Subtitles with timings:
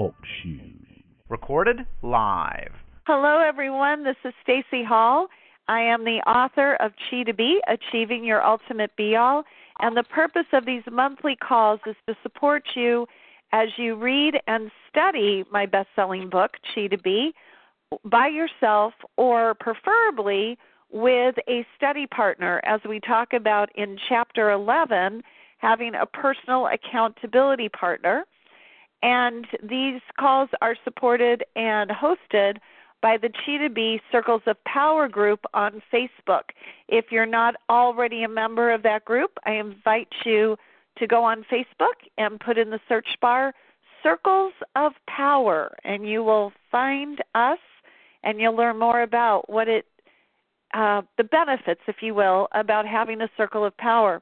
[0.00, 1.02] Talk shoes.
[1.28, 2.72] Recorded live.
[3.06, 4.02] Hello, everyone.
[4.02, 5.26] This is Stacy Hall.
[5.68, 9.42] I am the author of Chi to Be, Achieving Your Ultimate Be All.
[9.78, 13.06] And the purpose of these monthly calls is to support you
[13.52, 17.34] as you read and study my best selling book, Chi to Be,
[18.02, 20.56] by yourself or preferably
[20.90, 25.22] with a study partner, as we talk about in chapter 11,
[25.58, 28.24] having a personal accountability partner.
[29.02, 32.58] And these calls are supported and hosted
[33.02, 36.50] by the Chi to Be Circles of Power group on Facebook.
[36.88, 40.56] If you're not already a member of that group, I invite you
[40.98, 43.54] to go on Facebook and put in the search bar
[44.02, 47.58] Circles of Power, and you will find us
[48.22, 49.86] and you'll learn more about what it,
[50.74, 54.20] uh, the benefits, if you will, about having a circle of power.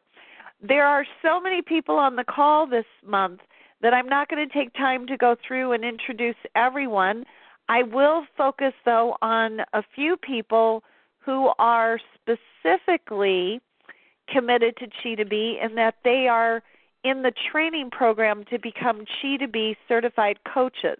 [0.63, 3.41] There are so many people on the call this month
[3.83, 7.25] that I'm not going to take time to go through and introduce everyone.
[7.69, 10.83] I will focus, though, on a few people
[11.19, 13.61] who are specifically
[14.33, 16.63] committed to Chi to Be and that they are
[17.05, 20.99] in the training program to become Chi to Be certified coaches.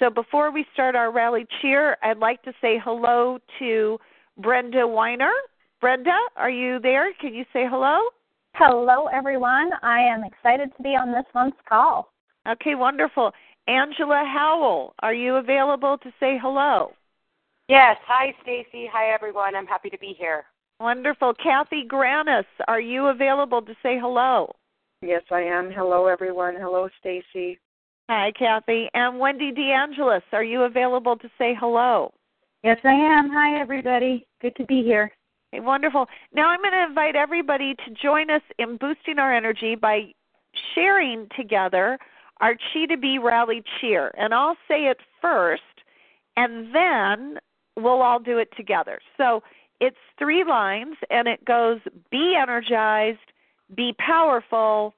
[0.00, 3.98] So before we start our rally cheer, I'd like to say hello to
[4.38, 5.32] Brenda Weiner.
[5.80, 7.12] Brenda, are you there?
[7.20, 7.98] Can you say hello?
[8.54, 9.70] Hello, everyone.
[9.82, 12.12] I am excited to be on this month's call.
[12.46, 13.32] Okay, wonderful.
[13.66, 16.92] Angela Howell, are you available to say hello?
[17.68, 17.96] Yes.
[18.06, 18.86] Hi, Stacy.
[18.92, 19.54] Hi, everyone.
[19.54, 20.44] I'm happy to be here.
[20.80, 21.32] Wonderful.
[21.42, 24.52] Kathy Granis, are you available to say hello?
[25.00, 25.70] Yes, I am.
[25.70, 26.56] Hello, everyone.
[26.58, 27.58] Hello, Stacy.
[28.10, 28.90] Hi, Kathy.
[28.92, 32.12] And Wendy DeAngelis, are you available to say hello?
[32.62, 33.30] Yes, I am.
[33.32, 34.26] Hi, everybody.
[34.42, 35.10] Good to be here.
[35.54, 36.08] Wonderful.
[36.32, 40.12] Now I'm going to invite everybody to join us in boosting our energy by
[40.74, 41.98] sharing together
[42.40, 44.12] our Chi to Be Rally Cheer.
[44.16, 45.62] And I'll say it first,
[46.36, 47.38] and then
[47.76, 48.98] we'll all do it together.
[49.16, 49.42] So
[49.80, 51.80] it's three lines, and it goes
[52.10, 53.18] Be energized,
[53.74, 54.94] be powerful,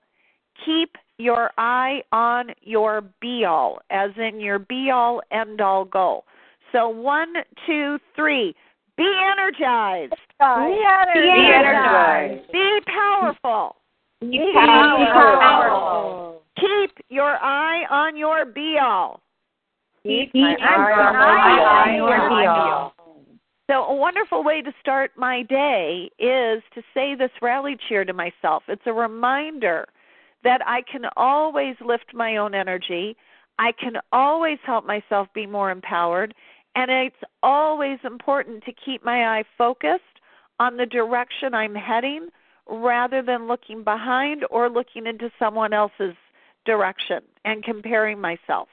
[0.64, 6.24] keep your eye on your be all, as in your be all end all goal.
[6.72, 7.34] So one,
[7.66, 8.54] two, three.
[8.96, 10.14] Be energized.
[10.38, 11.14] Be energized.
[11.14, 12.52] Be energized.
[12.52, 13.76] Be powerful.
[14.20, 16.42] Be powerful.
[16.58, 19.20] Keep your eye on your be all.
[20.04, 22.94] Keep my eye on your be all.
[23.70, 28.12] So, a wonderful way to start my day is to say this rally cheer to
[28.12, 28.62] myself.
[28.68, 29.86] It's a reminder
[30.44, 33.16] that I can always lift my own energy.
[33.58, 36.34] I can always help myself be more empowered.
[36.74, 40.02] And it's always important to keep my eye focused
[40.58, 42.28] on the direction I'm heading
[42.66, 46.14] rather than looking behind or looking into someone else's
[46.64, 48.68] direction and comparing myself.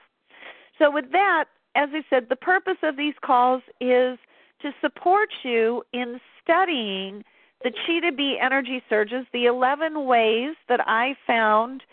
[0.80, 1.46] So, with that,
[1.76, 4.18] as I said, the purpose of these calls is
[4.62, 7.24] to support you in studying
[7.64, 11.84] the Chi to Be energy surges, the 11 ways that I found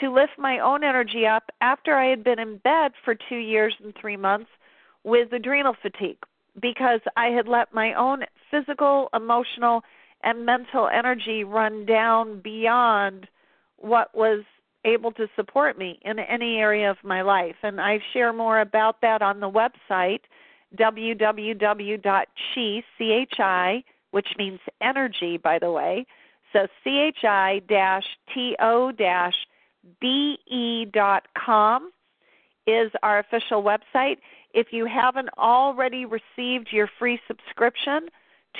[0.00, 3.74] to lift my own energy up after I had been in bed for two years
[3.82, 4.50] and three months
[5.04, 6.18] with adrenal fatigue
[6.60, 9.82] because I had let my own physical, emotional,
[10.22, 13.28] and mental energy run down beyond
[13.76, 14.44] what was
[14.84, 17.56] able to support me in any area of my life.
[17.62, 20.20] And I share more about that on the website
[20.76, 22.24] www.chi,
[22.98, 26.06] C-H-I, which means energy, by the way.
[26.52, 27.42] So chi-to-be.com
[32.66, 34.18] is our official website.
[34.58, 38.08] If you haven't already received your free subscription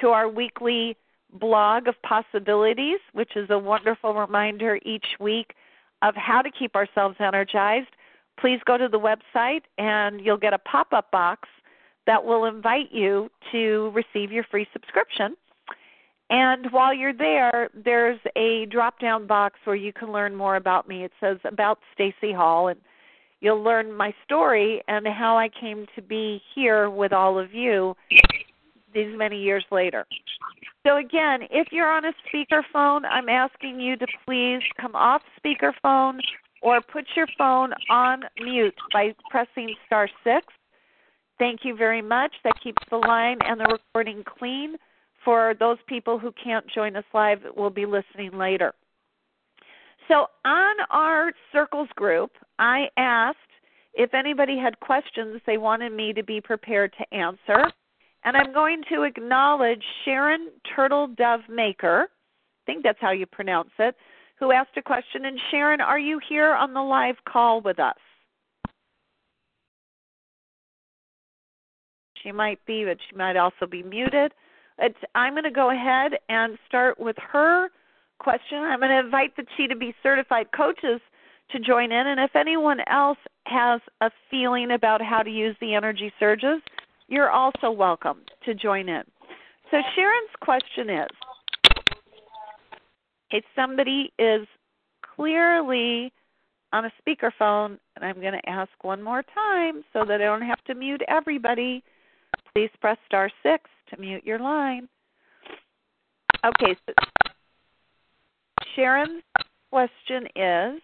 [0.00, 0.96] to our weekly
[1.32, 5.54] blog of possibilities, which is a wonderful reminder each week
[6.02, 7.88] of how to keep ourselves energized,
[8.38, 11.48] please go to the website and you'll get a pop up box
[12.06, 15.36] that will invite you to receive your free subscription.
[16.30, 20.86] And while you're there, there's a drop down box where you can learn more about
[20.86, 21.02] me.
[21.02, 22.78] It says about Stacy Hall and
[23.40, 27.94] you'll learn my story and how I came to be here with all of you
[28.94, 30.06] these many years later.
[30.87, 36.19] So again, if you're on a speakerphone, I'm asking you to please come off speakerphone
[36.62, 40.46] or put your phone on mute by pressing star 6.
[41.38, 42.32] Thank you very much.
[42.43, 44.76] That keeps the line and the recording clean
[45.25, 48.73] for those people who can't join us live that will be listening later.
[50.08, 53.38] So on our circles group, I asked
[53.93, 57.70] if anybody had questions they wanted me to be prepared to answer.
[58.25, 63.70] And I'm going to acknowledge Sharon Turtle Dove Maker, I think that's how you pronounce
[63.78, 63.94] it,
[64.38, 65.26] who asked a question.
[65.26, 67.96] And Sharon, are you here on the live call with us?
[72.22, 74.32] She might be, but she might also be muted.
[74.78, 77.69] It's, I'm going to go ahead and start with her
[78.19, 78.59] question.
[78.59, 81.00] I'm going to invite the Chi to be certified coaches
[81.50, 82.06] to join in.
[82.06, 86.61] And if anyone else has a feeling about how to use the energy surges,
[87.09, 89.03] you're also welcome to join in.
[89.70, 91.09] So Sharon's question is
[93.31, 94.47] if somebody is
[95.17, 96.12] clearly
[96.73, 100.43] on a speakerphone, and I'm going to ask one more time so that I don't
[100.43, 101.82] have to mute everybody,
[102.55, 104.88] please press star six to mute your line.
[106.44, 106.93] Okay, so
[108.78, 109.22] Sharon's
[109.70, 110.80] question is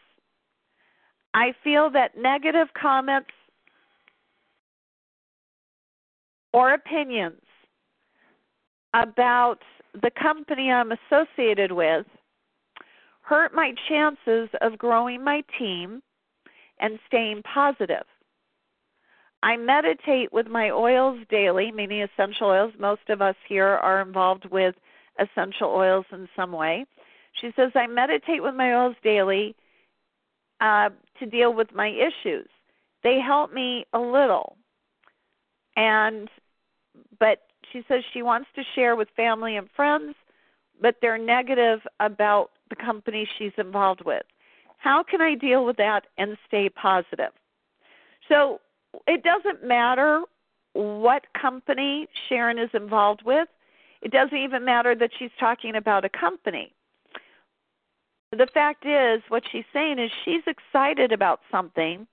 [1.33, 3.31] I feel that negative comments
[6.53, 7.41] or opinions
[8.95, 9.59] about
[10.03, 12.05] the company I'm associated with
[13.23, 16.03] hurt my chances of growing my team
[16.81, 18.07] and staying positive.
[19.45, 22.73] I meditate with my oils daily, meaning essential oils.
[22.79, 24.75] Most of us here are involved with
[25.21, 26.87] essential oils in some way.
[27.41, 29.55] She says, I meditate with my oils daily
[30.61, 32.49] uh, to deal with my issues.
[33.03, 34.57] They help me a little.
[35.77, 36.29] And,
[37.19, 37.43] but
[37.73, 40.15] she says she wants to share with family and friends,
[40.81, 44.23] but they're negative about the company she's involved with.
[44.79, 47.33] How can I deal with that and stay positive?
[48.29, 48.61] So
[49.07, 50.23] it doesn't matter
[50.75, 53.49] what company Sharon is involved with.
[54.03, 56.73] It doesn't even matter that she's talking about a company.
[58.37, 62.07] The fact is, what she's saying is she's excited about something,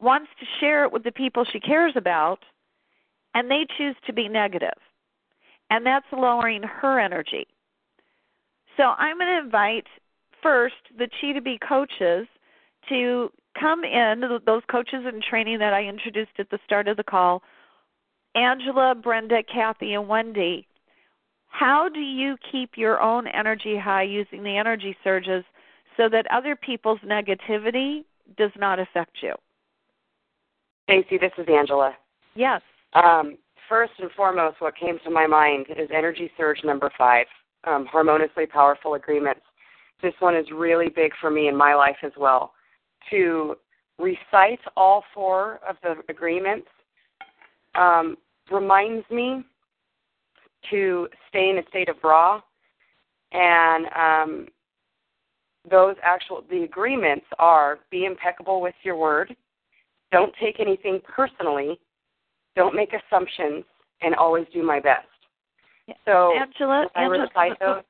[0.00, 2.40] wants to share it with the people she cares about,
[3.34, 4.78] and they choose to be negative.
[5.70, 7.46] And that's lowering her energy.
[8.76, 9.86] So I'm going to invite
[10.42, 12.26] first the Chi to be coaches
[12.88, 17.04] to come in, those coaches in training that I introduced at the start of the
[17.04, 17.42] call
[18.34, 20.66] Angela, Brenda, Kathy, and Wendy.
[21.52, 25.44] How do you keep your own energy high using the energy surges
[25.98, 28.04] so that other people's negativity
[28.38, 29.34] does not affect you?
[30.84, 31.92] Stacy, this is Angela.
[32.34, 32.62] Yes.
[32.94, 33.36] Um,
[33.68, 37.26] first and foremost, what came to my mind is energy surge number five,
[37.64, 39.42] um, harmoniously powerful agreements.
[40.00, 42.54] This one is really big for me in my life as well.
[43.10, 43.56] To
[43.98, 46.66] recite all four of the agreements
[47.74, 48.16] um,
[48.50, 49.44] reminds me
[50.70, 52.40] to stay in a state of raw.
[53.32, 54.48] And um,
[55.70, 59.34] those actual the agreements are be impeccable with your word.
[60.10, 61.78] Don't take anything personally.
[62.56, 63.64] Don't make assumptions
[64.02, 65.06] and always do my best.
[66.04, 67.82] So angela I angela, recite those.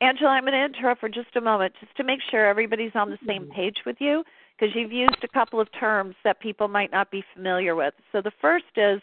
[0.00, 3.10] Angela i'm going to interrupt for just a moment just to make sure everybody's on
[3.10, 4.22] the same page with you
[4.58, 7.94] because you've used a couple of terms that people might not be familiar with.
[8.12, 9.00] So the first is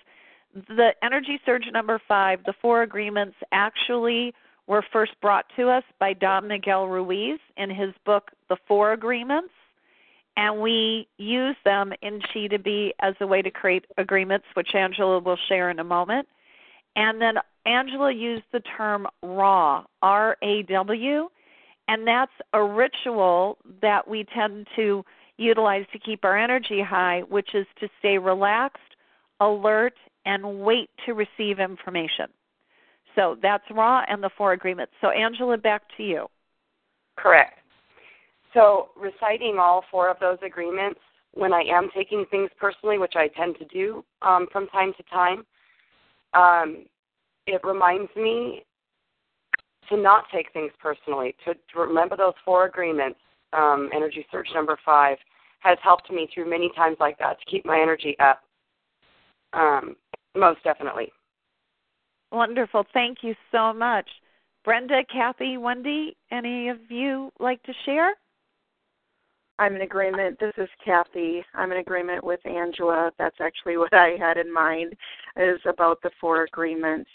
[0.54, 4.34] the energy surge number five, the four agreements actually
[4.68, 9.54] were first brought to us by Don Miguel Ruiz in his book, The Four Agreements.
[10.36, 14.74] And we use them in Chi to Be as a way to create agreements, which
[14.74, 16.28] Angela will share in a moment.
[16.96, 21.30] And then Angela used the term RAW, R A W,
[21.88, 25.04] and that's a ritual that we tend to
[25.38, 28.80] utilize to keep our energy high, which is to stay relaxed,
[29.40, 29.94] alert,
[30.26, 32.28] and wait to receive information.
[33.16, 34.94] So that's raw and the four agreements.
[35.02, 36.28] So, Angela, back to you.
[37.16, 37.60] Correct.
[38.54, 41.00] So, reciting all four of those agreements
[41.34, 45.04] when I am taking things personally, which I tend to do um, from time to
[45.04, 45.46] time,
[46.34, 46.86] um,
[47.48, 48.64] it reminds me
[49.90, 53.20] to not take things personally, to, to remember those four agreements.
[53.52, 55.18] Um, energy Surge number five
[55.60, 58.42] has helped me through many times like that to keep my energy up.
[59.54, 59.96] Um,
[60.36, 61.12] most definitely.
[62.32, 62.86] Wonderful.
[62.94, 64.10] Thank you so much.
[64.66, 68.14] Brenda, Kathy, Wendy, any of you like to share?
[69.60, 70.40] I'm in agreement.
[70.40, 71.44] This is Kathy.
[71.54, 73.12] I'm in agreement with Angela.
[73.20, 74.94] That's actually what I had in mind
[75.38, 77.10] is about the four agreements.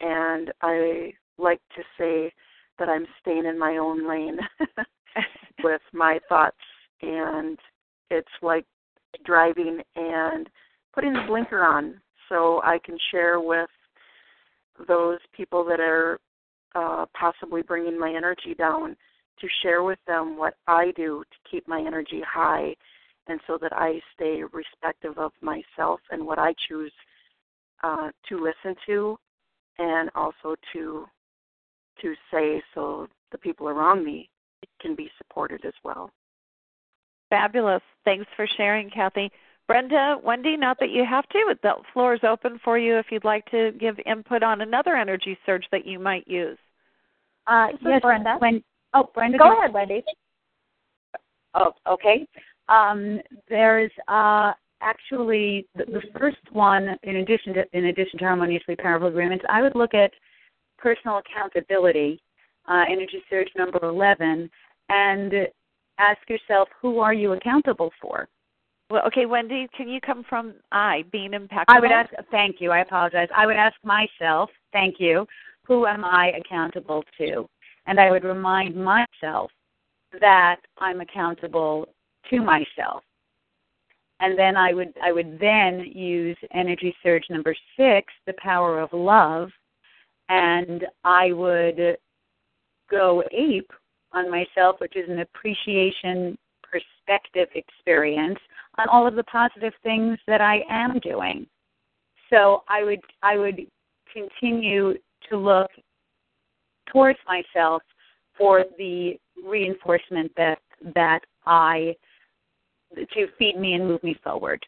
[0.00, 2.32] and I like to say
[2.78, 4.38] that I'm staying in my own lane
[5.64, 6.56] with my thoughts,
[7.00, 7.58] and
[8.10, 8.66] it's like
[9.24, 10.48] driving and
[10.94, 13.68] putting the blinker on so I can share with
[14.88, 16.18] those people that are
[16.74, 18.96] uh, possibly bringing my energy down
[19.40, 22.74] to share with them what I do to keep my energy high
[23.28, 26.92] and so that I stay respective of myself and what I choose
[27.82, 29.18] uh, to listen to
[29.78, 31.06] and also to
[32.00, 34.28] to say so the people around me
[34.80, 36.10] can be supported as well.
[37.30, 37.82] Fabulous.
[38.04, 39.30] Thanks for sharing, Kathy.
[39.72, 43.06] Brenda, Wendy, not that you have to, but the floor is open for you if
[43.10, 46.58] you'd like to give input on another energy surge that you might use.
[47.46, 48.36] Uh, yes, Brenda.
[48.38, 48.62] When,
[48.92, 49.38] oh, Brenda.
[49.38, 50.04] Go ahead, Wendy.
[51.54, 52.26] Oh, okay.
[52.68, 54.52] Um, there's uh,
[54.82, 59.62] actually the, the, first one, in addition to in addition to harmoniously powerful agreements, I
[59.62, 60.12] would look at
[60.76, 62.20] personal accountability,
[62.68, 64.50] uh, energy surge number eleven,
[64.90, 65.32] and
[65.98, 68.28] ask yourself, who are you accountable for?
[68.92, 71.74] Well, okay, Wendy, can you come from I being impeccable?
[71.74, 72.10] I would ask.
[72.30, 72.70] Thank you.
[72.72, 73.28] I apologize.
[73.34, 74.50] I would ask myself.
[74.70, 75.26] Thank you.
[75.66, 77.48] Who am I accountable to?
[77.86, 79.50] And I would remind myself
[80.20, 81.88] that I'm accountable
[82.28, 83.02] to myself.
[84.20, 88.92] And then I would I would then use energy surge number six, the power of
[88.92, 89.48] love,
[90.28, 91.96] and I would
[92.90, 93.72] go ape
[94.12, 96.36] on myself, which is an appreciation
[96.72, 98.38] perspective experience
[98.78, 101.46] on all of the positive things that I am doing.
[102.30, 103.60] So I would I would
[104.12, 104.94] continue
[105.28, 105.70] to look
[106.90, 107.82] towards myself
[108.36, 110.58] for the reinforcement that
[110.94, 111.94] that I
[112.96, 114.64] to feed me and move me forward.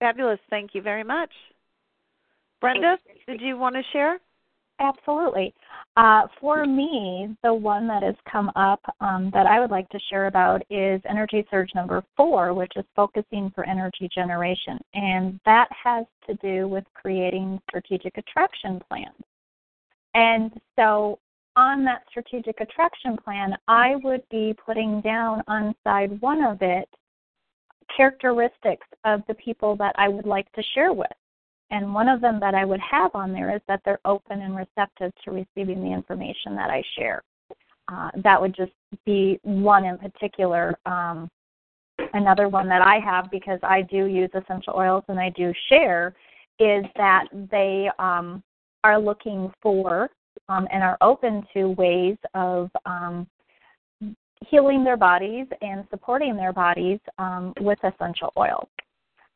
[0.00, 0.40] Fabulous.
[0.50, 1.30] Thank you very much.
[2.60, 4.18] Brenda, did you want to share?
[4.80, 5.54] Absolutely.
[5.96, 10.00] Uh, for me, the one that has come up um, that I would like to
[10.10, 14.78] share about is energy surge number four, which is focusing for energy generation.
[14.94, 19.14] And that has to do with creating strategic attraction plans.
[20.14, 21.20] And so
[21.56, 26.88] on that strategic attraction plan, I would be putting down on side one of it
[27.96, 31.06] characteristics of the people that I would like to share with.
[31.70, 34.56] And one of them that I would have on there is that they're open and
[34.56, 37.22] receptive to receiving the information that I share.
[37.88, 38.72] Uh, that would just
[39.04, 40.78] be one in particular.
[40.86, 41.28] Um,
[42.12, 46.14] another one that I have because I do use essential oils and I do share
[46.58, 48.42] is that they um,
[48.84, 50.10] are looking for
[50.48, 53.26] um, and are open to ways of um,
[54.48, 58.68] healing their bodies and supporting their bodies um, with essential oils.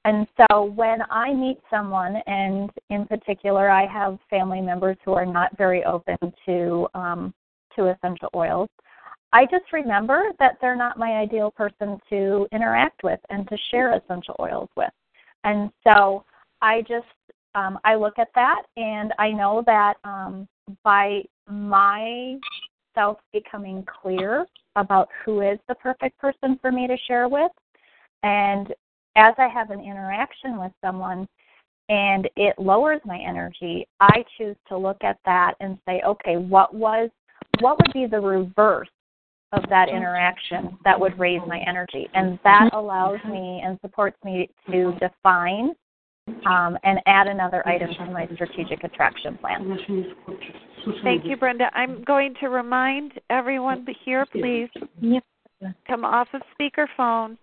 [0.08, 5.26] And so when I meet someone, and in particular, I have family members who are
[5.26, 7.34] not very open to um,
[7.76, 8.70] to essential oils,
[9.34, 13.92] I just remember that they're not my ideal person to interact with and to share
[13.92, 14.88] essential oils with.
[15.44, 16.24] And so
[16.62, 17.04] I just
[17.54, 20.48] um, I look at that, and I know that um,
[20.84, 27.52] by myself becoming clear about who is the perfect person for me to share with,
[28.22, 28.72] and
[29.16, 31.26] as I have an interaction with someone
[31.88, 36.74] and it lowers my energy, I choose to look at that and say, okay, what
[36.74, 37.10] was
[37.60, 38.88] what would be the reverse
[39.52, 42.08] of that interaction that would raise my energy?
[42.14, 45.72] And that allows me and supports me to define
[46.46, 49.78] um, and add another item to my strategic attraction plan.
[51.02, 51.70] Thank you, Brenda.
[51.74, 54.68] I'm going to remind everyone here, please
[55.86, 57.38] come off of speakerphone.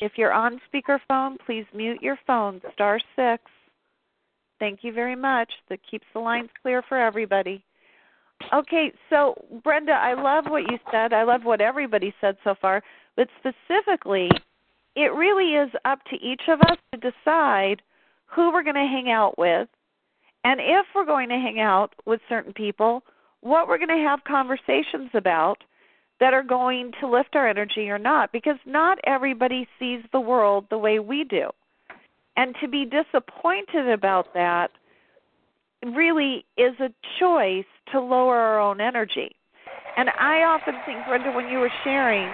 [0.00, 3.42] If you're on speakerphone, please mute your phone, star six.
[4.58, 5.50] Thank you very much.
[5.68, 7.64] That keeps the lines clear for everybody.
[8.54, 11.12] Okay, so Brenda, I love what you said.
[11.12, 12.82] I love what everybody said so far,
[13.16, 14.30] but specifically,
[14.96, 17.82] it really is up to each of us to decide
[18.26, 19.68] who we're going to hang out with
[20.44, 23.02] and if we're going to hang out with certain people,
[23.40, 25.58] what we're going to have conversations about
[26.20, 30.66] that are going to lift our energy or not because not everybody sees the world
[30.70, 31.48] the way we do.
[32.36, 34.70] And to be disappointed about that
[35.82, 39.34] really is a choice to lower our own energy.
[39.96, 42.30] And I often think, Brenda, when you were sharing,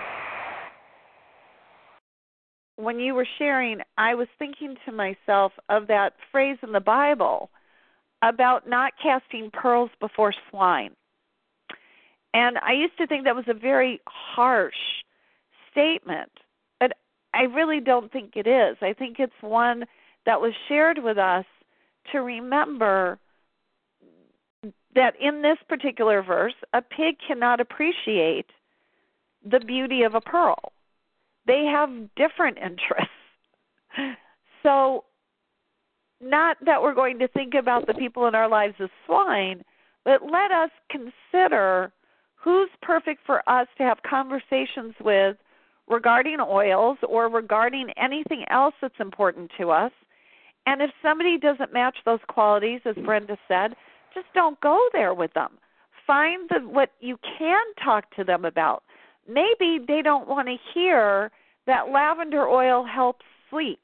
[2.76, 7.50] when you were sharing, I was thinking to myself of that phrase in the Bible
[8.22, 10.90] about not casting pearls before swine.
[12.36, 14.74] And I used to think that was a very harsh
[15.70, 16.30] statement,
[16.78, 16.92] but
[17.32, 18.76] I really don't think it is.
[18.82, 19.86] I think it's one
[20.26, 21.46] that was shared with us
[22.12, 23.18] to remember
[24.94, 28.50] that in this particular verse, a pig cannot appreciate
[29.50, 30.72] the beauty of a pearl.
[31.46, 33.14] They have different interests.
[34.62, 35.04] So,
[36.20, 39.64] not that we're going to think about the people in our lives as swine,
[40.04, 41.92] but let us consider
[42.36, 45.36] who's perfect for us to have conversations with
[45.88, 49.92] regarding oils or regarding anything else that's important to us.
[50.66, 53.74] And if somebody doesn't match those qualities, as Brenda said,
[54.14, 55.58] just don't go there with them.
[56.06, 58.82] Find the, what you can talk to them about.
[59.28, 61.30] Maybe they don't want to hear
[61.66, 63.80] that lavender oil helps sleep.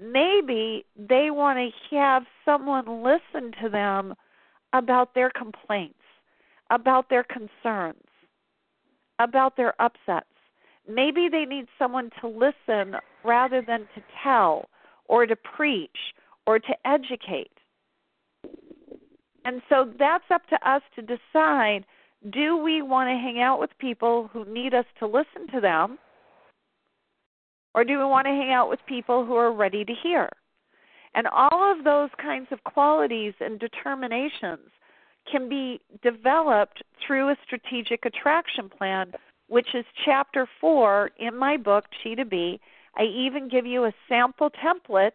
[0.00, 4.14] Maybe they want to have someone listen to them
[4.72, 6.00] about their complaints,
[6.70, 8.04] about their concerns,
[9.18, 10.26] about their upsets.
[10.88, 14.68] Maybe they need someone to listen rather than to tell
[15.06, 16.14] or to preach
[16.46, 17.50] or to educate.
[19.44, 21.84] And so that's up to us to decide
[22.32, 25.98] do we want to hang out with people who need us to listen to them?
[27.74, 30.30] Or do we want to hang out with people who are ready to hear?
[31.14, 34.70] And all of those kinds of qualities and determinations
[35.30, 39.12] can be developed through a strategic attraction plan,
[39.48, 42.60] which is chapter four in my book, Chi to Be.
[42.96, 45.12] I even give you a sample template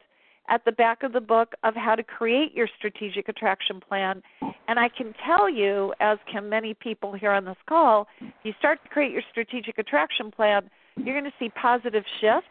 [0.50, 4.22] at the back of the book of how to create your strategic attraction plan.
[4.68, 8.54] And I can tell you, as can many people here on this call, if you
[8.58, 12.50] start to create your strategic attraction plan, you're going to see positive shifts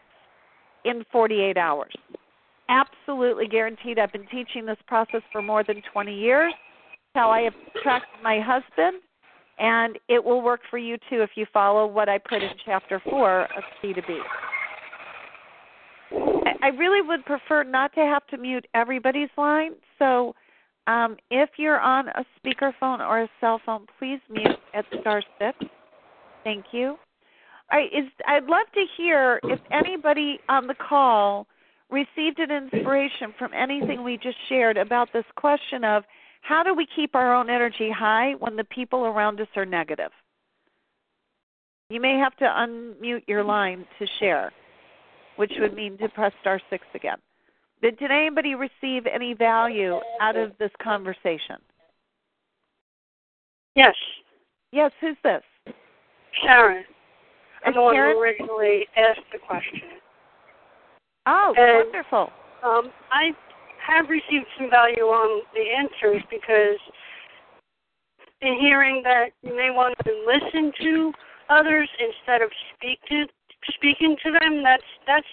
[0.85, 1.93] in 48 hours.
[2.69, 3.99] Absolutely guaranteed.
[3.99, 6.53] I've been teaching this process for more than 20 years.
[7.15, 9.01] How I attracted my husband,
[9.57, 13.01] and it will work for you too if you follow what I put in chapter
[13.09, 14.19] four of Chi to Be.
[16.61, 19.71] I really would prefer not to have to mute everybody's line.
[19.97, 20.35] So
[20.87, 25.57] um, if you're on a speakerphone or a cell phone, please mute at star six.
[26.43, 26.97] Thank you.
[27.71, 31.47] I is I'd love to hear if anybody on the call
[31.89, 36.03] received an inspiration from anything we just shared about this question of
[36.41, 40.11] how do we keep our own energy high when the people around us are negative?
[41.89, 44.51] You may have to unmute your line to share
[45.39, 47.15] which would mean to press star six again.
[47.81, 51.55] Did, did anybody receive any value out of this conversation?
[53.73, 53.95] Yes.
[54.73, 55.41] Yes, who's this?
[56.43, 56.83] Sharon.
[57.65, 59.79] I'm the one who originally asked the question.
[61.25, 62.33] Oh, And- wonderful.
[62.61, 63.31] Um, I
[63.89, 66.79] have received some value on the answers because
[68.41, 71.11] in hearing that you may want to listen to
[71.49, 73.25] others instead of speak to
[73.75, 75.27] speaking to them, that's that's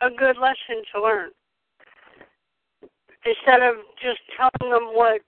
[0.00, 1.30] a good lesson to learn.
[3.24, 5.20] Instead of just telling them what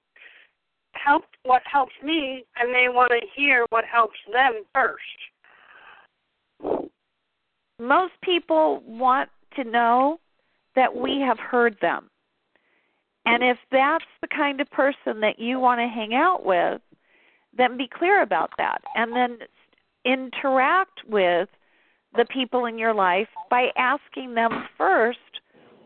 [0.92, 5.02] helped what helps me, I may want to hear what helps them first.
[7.80, 10.18] Most people want to know
[10.76, 12.08] that we have heard them.
[13.26, 16.80] And if that's the kind of person that you want to hang out with,
[17.56, 18.82] then be clear about that.
[18.94, 19.38] And then
[20.04, 21.48] interact with
[22.14, 25.18] the people in your life by asking them first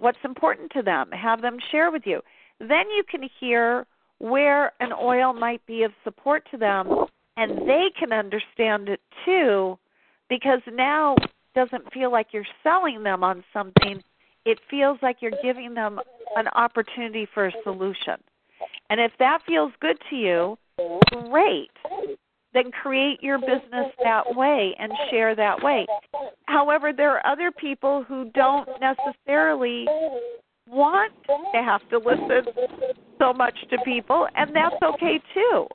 [0.01, 1.11] what's important to them.
[1.13, 2.21] Have them share with you.
[2.59, 3.87] Then you can hear
[4.19, 9.79] where an oil might be of support to them and they can understand it too
[10.29, 14.03] because now it doesn't feel like you're selling them on something.
[14.49, 16.01] It feels like you're giving them
[16.37, 18.15] an opportunity for a solution.
[18.91, 20.59] And if that feels good to you,
[21.31, 21.71] great
[22.55, 25.87] then create your business that way and share that way.
[26.47, 29.87] However, there are other people who don't necessarily
[30.67, 32.53] want to have to listen
[33.19, 35.67] so much to people, and that's okay too.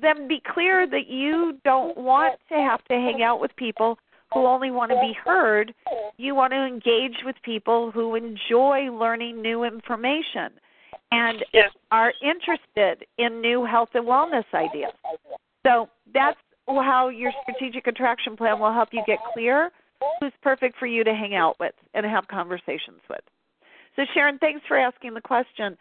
[0.00, 3.98] Then be clear that you don't want to have to hang out with people
[4.32, 5.74] who only want to be heard.
[6.16, 10.52] You want to engage with people who enjoy learning new information
[11.10, 11.72] and Yes.
[11.90, 14.92] are interested in new health and wellness ideas.
[15.64, 19.72] So that's how your strategic attraction plan will help you get clear
[20.20, 23.20] who's perfect for you to hang out with and have conversations with.
[23.96, 25.76] So, Sharon, thanks for asking the question.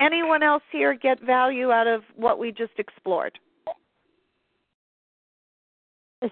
[0.00, 3.38] Anyone else here get value out of what we just explored?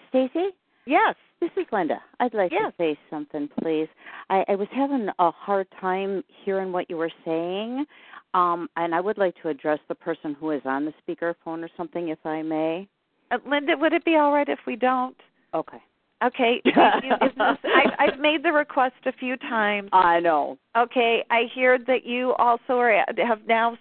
[0.09, 0.48] Stacy,
[0.88, 1.16] Yes.
[1.40, 2.01] this is Linda.
[2.18, 2.72] I'd like Yes.
[2.72, 3.88] to say something, please.
[4.31, 7.85] I, I was having a hard time hearing what you were saying,
[8.33, 11.68] um, and I would like to address the person who is on the speakerphone or
[11.77, 12.88] something, if I may.
[13.31, 15.16] Uh, Linda, would it be all right if we don't?
[15.53, 15.79] Okay.
[16.24, 16.72] Okay, you,
[17.20, 19.90] this, I, I've made the request a few times.
[19.92, 20.59] I know.
[20.77, 23.77] Okay, I hear that you also are, have now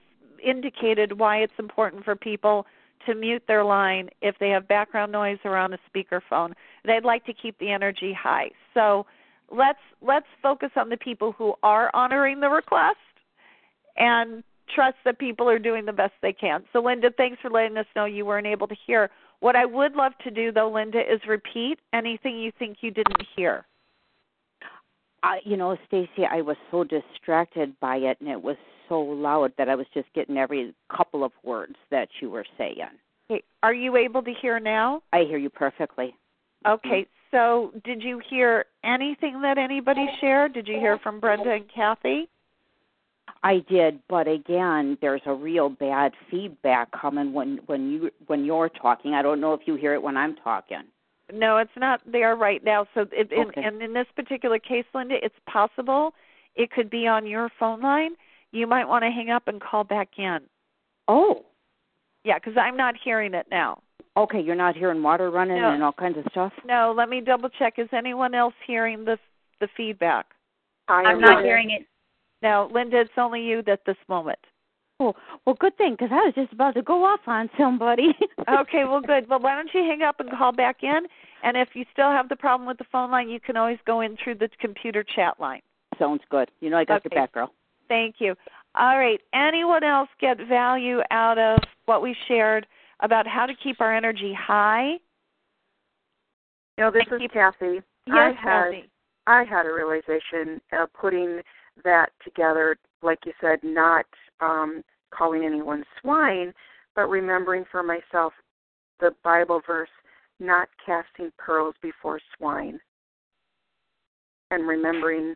[0.46, 2.68] indicated why it's important for people
[3.06, 6.54] to mute their line if they have background noise around a speakerphone.
[6.86, 8.52] They'd like to keep the energy high.
[8.74, 9.06] So
[9.52, 12.98] let's let's focus on the people who are honoring the request
[13.96, 16.64] and trust that people are doing the best they can.
[16.74, 19.10] So Linda, thanks for letting us know you weren't able to hear.
[19.40, 23.24] What I would love to do though, Linda, is repeat anything you think you didn't
[23.36, 23.66] hear.
[25.44, 28.56] You know, Stacy, I was so distracted by it, and it was
[28.90, 32.78] so loud that I was just getting every couple of words that you were saying.
[33.30, 33.44] Okay.
[33.64, 35.02] Are you able to hear now?
[35.14, 36.16] I hear you perfectly.
[36.68, 37.08] Okay.
[37.32, 40.54] So, did you hear anything that anybody shared?
[40.54, 42.30] Did you hear from Brenda and Kathy?
[43.44, 48.70] I did, but again, there's a real bad feedback coming when when you when you're
[48.70, 49.14] talking.
[49.14, 50.84] I don't know if you hear it when I'm talking.
[51.32, 52.88] No, it's not there right now.
[52.94, 53.62] So, it, Okay.
[53.62, 56.14] in, and in this particular case, Linda, it's possible
[56.56, 58.12] it could be on your phone line.
[58.52, 60.40] You might want to hang up and call back in.
[61.08, 61.46] Oh,
[62.24, 63.82] Yeah, because I'm not hearing it now.
[64.18, 64.40] okay.
[64.42, 65.70] You're not hearing water running No.
[65.72, 66.52] and all kinds of stuff.
[66.66, 67.76] No, let me double check.
[67.78, 69.18] Is anyone else hearing the
[69.60, 70.26] the feedback?
[70.88, 71.86] I I'm am not hearing it.
[72.44, 74.38] No, Linda, it's only you at this moment.
[75.00, 75.14] Oh,
[75.46, 78.14] well, good thing because I was just about to go off on somebody.
[78.50, 79.28] Okay, well, good.
[79.28, 81.02] Well, why don't you hang up and call back in?
[81.44, 84.00] And if you still have the problem with the phone line, you can always go
[84.00, 85.60] in through the computer chat line.
[86.00, 86.50] Sounds good.
[86.62, 87.10] You know, I got Okay.
[87.14, 87.52] your back, girl.
[87.88, 88.36] Thank you.
[88.76, 89.20] All right.
[89.34, 92.68] Anyone else get value out of what we shared
[93.02, 94.98] about how to keep our energy high?
[96.78, 97.82] You know, this And is keep- Kathy.
[98.10, 98.90] I Yes, had Kathy.
[99.26, 101.42] I had a realization of putting
[101.84, 104.06] that together, like you said, not
[104.40, 106.54] um, calling anyone swine,
[106.96, 108.34] but remembering for myself
[109.00, 109.90] the Bible verse,
[110.40, 112.80] not casting pearls before swine.
[114.52, 115.36] And remembering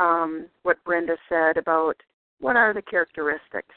[0.00, 1.96] um, what Brenda said about
[2.40, 3.74] what are the characteristics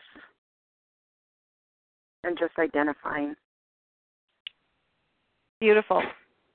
[2.23, 3.35] and just identifying.
[5.59, 6.01] Beautiful.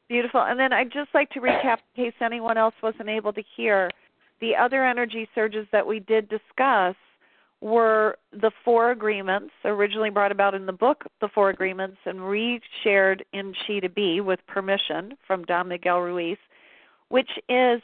[0.08, 0.42] Beautiful.
[0.42, 3.90] And then I'd just like to recap in case anyone else wasn't able to hear.
[4.40, 6.94] The other energy surges that we did discuss
[7.60, 13.24] were the four agreements, originally brought about in the book, The Four Agreements, and re-shared
[13.32, 16.36] in Chi to Be with permission from Don Miguel Ruiz,
[17.08, 17.80] which is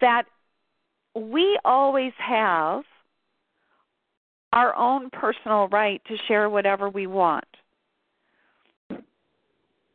[0.00, 0.22] that
[1.18, 2.84] we always have
[4.52, 7.44] our own personal right to share whatever we want.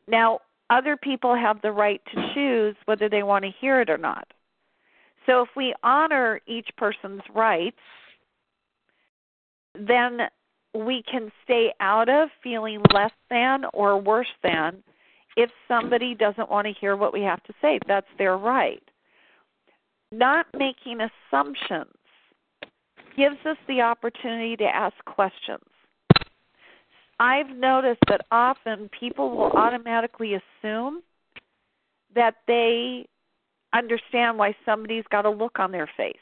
[0.07, 3.97] Now, other people have the right to choose whether they want to hear it or
[3.97, 4.27] not.
[5.25, 7.77] So if we honor each person's rights,
[9.75, 10.19] then
[10.73, 14.83] we can stay out of feeling less than or worse than
[15.37, 17.79] if somebody doesn't want to hear what we have to say.
[17.87, 18.83] That's their right.
[20.13, 21.89] Not making assumptions
[23.17, 25.63] gives us the opportunity to ask questions.
[27.19, 31.01] I've noticed that often people will automatically assume
[32.13, 33.07] that they
[33.73, 36.15] understand why somebody's got a look on their face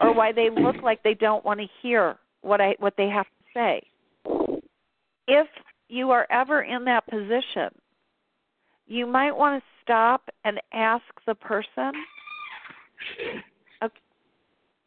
[0.00, 3.26] or why they look like they don't want to hear what I what they have
[3.26, 3.82] to say.
[5.28, 5.48] If
[5.88, 7.68] you are ever in that position,
[8.86, 11.92] you might want to stop and ask the person
[13.82, 14.00] Okay,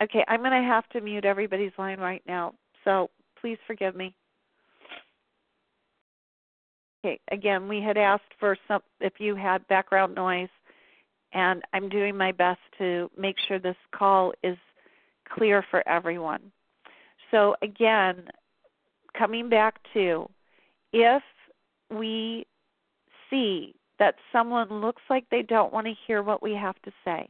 [0.03, 2.53] okay I'm going to have to mute everybody's line right now.
[2.83, 4.13] So, please forgive me.
[7.05, 10.49] Okay, again, we had asked for some if you had background noise
[11.35, 14.57] and I'm doing my best to make sure this call is
[15.29, 16.51] clear for everyone.
[17.29, 18.23] So again,
[19.17, 20.27] coming back to
[20.93, 21.21] if
[21.91, 22.45] we
[23.29, 27.27] see that someone looks like they don't want to hear what we have to say,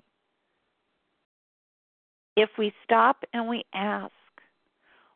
[2.36, 4.12] if we stop and we ask,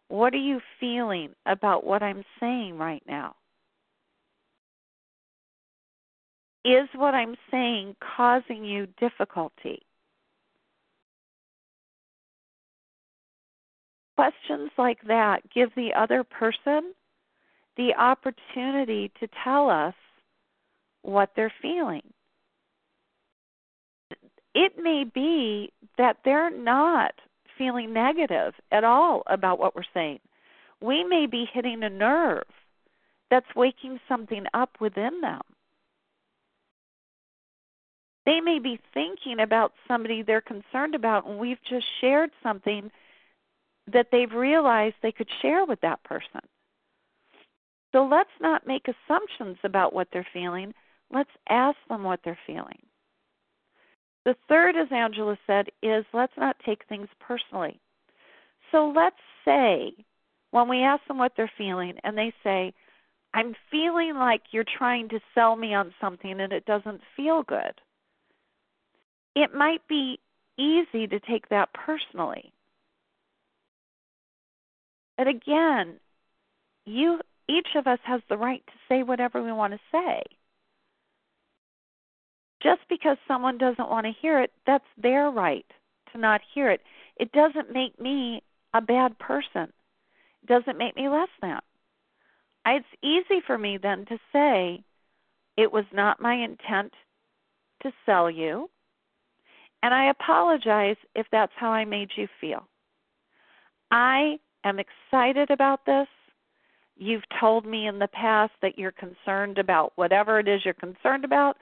[0.08, 3.36] what are you feeling about what I'm saying right now?
[6.66, 9.82] Is what I'm saying causing you difficulty?
[14.16, 16.94] Questions like that give the other person
[17.78, 19.94] the opportunity to tell us
[21.02, 22.02] what they're feeling.
[24.62, 27.13] It may be that they're not
[27.58, 30.19] feeling negative at all about what we're saying.
[30.82, 32.43] We may be hitting a nerve
[33.32, 35.39] that's waking something up within them.
[38.26, 42.91] They may be thinking about somebody they're concerned about, and we've just shared something
[43.93, 46.41] that they've realized they could share with that person.
[47.93, 50.74] So let's not make assumptions about what they're feeling.
[51.10, 52.88] let's ask them what they're feeling.
[54.30, 57.80] The third, as Angela said, is let's not take things personally.
[58.72, 59.92] So let's say
[60.52, 62.72] when we ask them what they're feeling and they say,
[63.34, 67.82] I'm feeling like you're trying to sell me on something and it doesn't feel good.
[69.36, 70.20] It might be
[70.60, 72.54] easy to take that personally.
[75.18, 75.96] But again,
[76.86, 80.22] you each of us has the right to say whatever we want to say.
[82.62, 85.65] Just because someone doesn't want to hear it, that's their right
[86.12, 86.82] to not hear it.
[87.17, 88.43] It doesn't make me
[88.74, 89.72] a bad person.
[90.43, 91.60] It doesn't make me less than.
[92.65, 94.84] It's easy for me then to say,
[95.58, 96.93] it was not my intent
[97.84, 98.69] to sell you,
[99.82, 102.67] and I apologize if that's how I made you feel.
[103.91, 106.08] I am excited about this.
[106.98, 111.24] You've told me in the past that you're concerned about whatever it is you're concerned
[111.24, 111.58] about.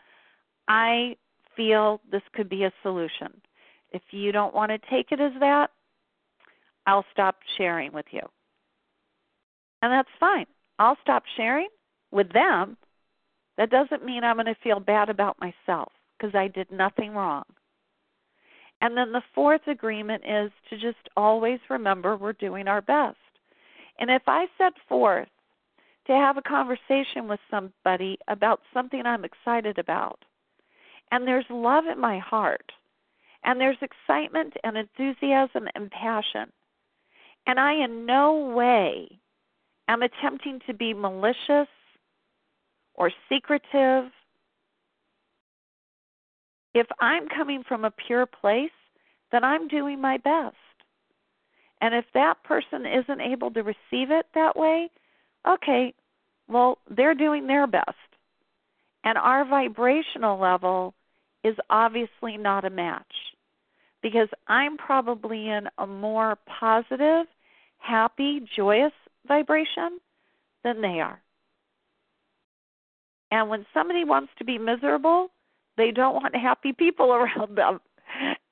[0.67, 1.15] I
[1.55, 3.41] feel this could be a solution.
[3.91, 5.71] If you don't want to take it as that,
[6.85, 8.21] I'll stop sharing with you.
[9.81, 10.45] And that's fine.
[10.79, 11.67] I'll stop sharing
[12.11, 12.77] with them.
[13.57, 17.43] That doesn't mean I'm going to feel bad about myself because I did nothing wrong.
[18.81, 23.17] And then the fourth agreement is to just always remember we're doing our best.
[23.99, 25.29] And if I set forth
[26.05, 30.19] to have a conversation with somebody about something I'm excited about,
[31.11, 32.71] and there's love in my heart,
[33.43, 36.51] and there's excitement and enthusiasm and passion,
[37.45, 39.19] and I in no way
[39.87, 41.69] am attempting to be malicious
[42.93, 44.11] or secretive,
[46.73, 48.69] if I'm coming from a pure place,
[49.31, 50.55] then I'm doing my best.
[51.79, 54.89] And if that person isn't able to receive it that way,
[55.47, 55.93] okay,
[56.47, 57.91] well, they're doing their best.
[59.03, 60.93] And our vibrational level
[61.47, 63.13] is obviously not a match
[64.01, 67.25] because I'm probably in a more positive,
[67.77, 68.93] happy, joyous
[69.27, 69.99] vibration
[70.63, 71.21] than they are.
[73.31, 75.29] And when somebody wants to be miserable,
[75.75, 77.79] they don't want happy people around them,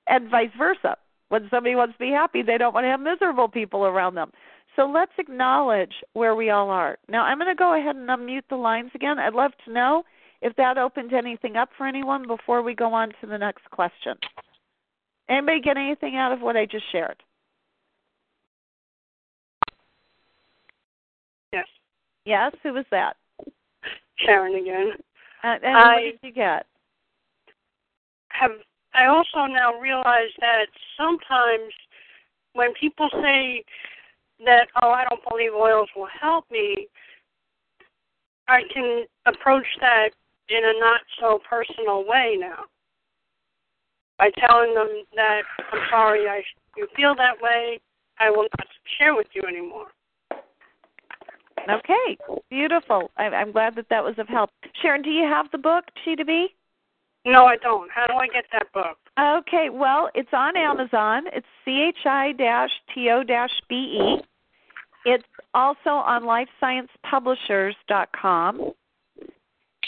[0.08, 0.98] and vice versa.
[1.30, 4.32] When somebody wants to be happy, they don't want to have miserable people around them.
[4.76, 6.98] So let's acknowledge where we all are.
[7.08, 9.18] Now, I'm going to go ahead and unmute the lines again.
[9.18, 10.04] I'd love to know
[10.46, 14.16] if that opened anything up for anyone before we go on to the next question.
[15.28, 17.18] Anybody get anything out of what I just shared?
[21.52, 21.66] Yes.
[22.26, 23.18] Yes, who was that?
[24.20, 24.92] Sharon again.
[25.44, 26.68] Uh, and I, what did you get?
[28.30, 28.52] Have
[28.94, 31.74] I also now realize that sometimes
[32.54, 33.64] when people say
[34.46, 36.88] that, oh, I don't believe oils will help me,
[38.48, 40.12] I can approach that
[40.50, 42.66] in a not so personal way now.
[44.18, 46.42] By telling them that I'm sorry, I
[46.78, 47.80] you feel that way,
[48.20, 49.88] I will not share with you anymore.
[51.70, 52.18] Okay,
[52.50, 53.12] beautiful.
[53.18, 54.50] I'm, I'm glad that that was of help.
[54.82, 56.54] Sharon, do you have the book Chi to Be?
[57.26, 57.90] No, I don't.
[57.92, 58.98] How do I get that book?
[59.20, 61.24] Okay, well, it's on Amazon.
[61.34, 62.38] It's chi-to-be.
[65.06, 68.72] It's also on lifesciencepublishers.com.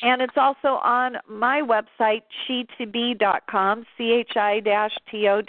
[0.02, 4.62] And it's also on my website, chi2be.com, C H I
[5.10, 5.42] T O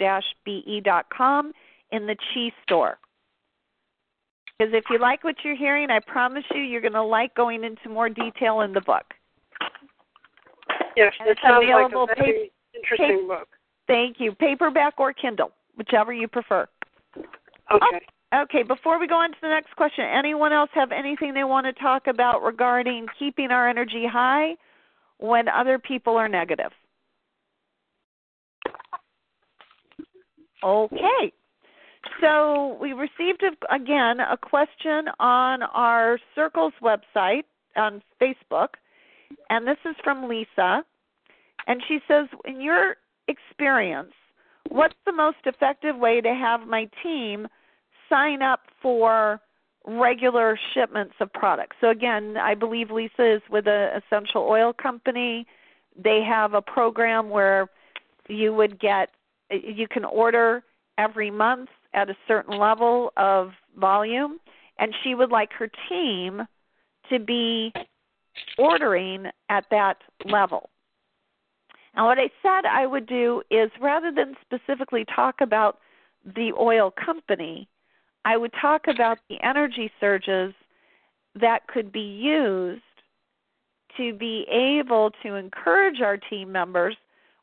[0.45, 1.53] B E.com,
[1.91, 2.97] in the Chi store.
[4.57, 7.63] Because if you like what you're hearing, I promise you, you're going to like going
[7.63, 9.05] into more detail in the book.
[10.97, 13.47] Yes, And it it's sounds available like a very pa- interesting book.
[13.87, 14.33] Thank you.
[14.33, 16.67] Paperback or Kindle, whichever you prefer.
[17.71, 18.05] Okay.
[18.33, 21.65] Okay, before we go on to the next question, anyone else have anything they want
[21.65, 24.55] to talk about regarding keeping our energy high
[25.17, 26.71] when other people are negative?
[30.63, 31.33] Okay.
[32.21, 37.43] So we received again a question on our Circles website
[37.75, 38.69] on Facebook,
[39.49, 40.83] and this is from Lisa.
[41.67, 44.13] And she says, In your experience,
[44.69, 47.47] what's the most effective way to have my team
[48.09, 49.39] sign up for
[49.85, 51.77] regular shipments of products?
[51.81, 55.45] So, again, I believe Lisa is with an essential oil company.
[56.01, 57.69] They have a program where
[58.27, 59.09] you would get,
[59.49, 60.63] you can order
[60.97, 64.39] every month at a certain level of volume,
[64.77, 66.41] and she would like her team
[67.09, 67.73] to be
[68.57, 70.69] ordering at that level.
[71.95, 75.79] Now what I said I would do is rather than specifically talk about
[76.23, 77.67] the oil company,
[78.29, 80.53] I would talk about the energy surges
[81.41, 82.83] that could be used
[83.97, 86.95] to be able to encourage our team members,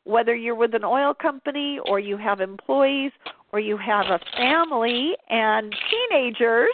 [0.05, 3.11] whether you're with an oil company or you have employees
[3.51, 6.69] or you have a family and teenagers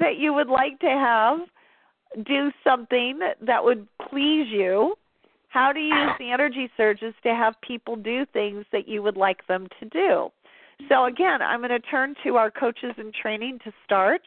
[0.00, 1.38] that you would like to have
[2.26, 4.96] do something that would please you.
[5.46, 9.46] How to use the energy surges to have people do things that you would like
[9.46, 10.30] them to do?
[10.88, 14.20] So, again, I'm going to turn to our coaches in training to start.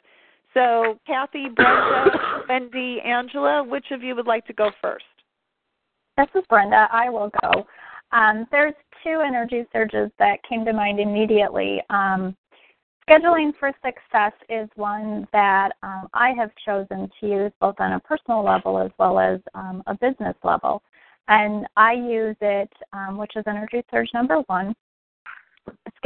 [0.54, 5.06] So, Kathy, Brenda, Wendy, Angela, which of you would like to go first?
[6.18, 6.88] This is Brenda.
[6.92, 7.66] I will go.
[8.12, 11.82] Um, there's two energy surges that came to mind immediately.
[11.90, 12.36] Um,
[13.08, 18.00] scheduling for success is one that um, I have chosen to use both on a
[18.00, 20.82] personal level as well as um, a business level.
[21.28, 24.74] And I use it, um, which is energy surge number one.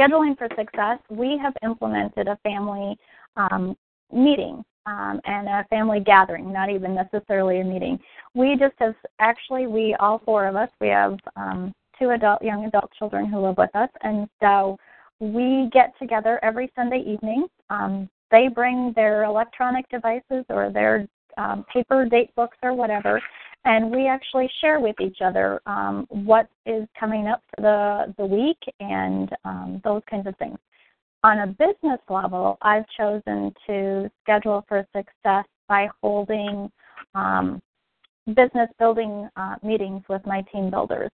[0.02, 2.96] Scheduling for success, we have implemented a family
[3.36, 3.76] um,
[4.12, 7.98] meeting um, and a family gathering, not even necessarily a meeting.
[8.34, 12.64] We just have actually, we all four of us, we have um, two adult, young
[12.64, 14.76] adult children who live with us, and so
[15.20, 17.46] we get together every Sunday evening.
[17.70, 21.06] Um, they bring their electronic devices or their
[21.38, 23.22] um, paper date books or whatever,
[23.64, 28.26] and we actually share with each other um, what is coming up for the the
[28.26, 30.58] week and um, those kinds of things
[31.24, 36.70] on a business level, I've chosen to schedule for success by holding
[37.14, 37.62] um,
[38.26, 41.10] business building uh, meetings with my team builders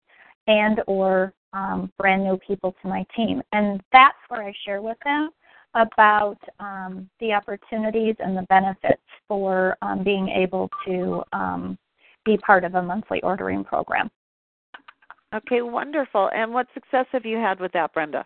[0.47, 3.41] and or um, brand new people to my team.
[3.51, 5.29] And that's where I share with them
[5.75, 11.21] about um, the opportunities and the benefits for um, being able to
[12.29, 14.09] be part of a monthly ordering program.
[15.33, 16.29] Okay, wonderful.
[16.33, 18.25] And what success have you had with that, Brenda?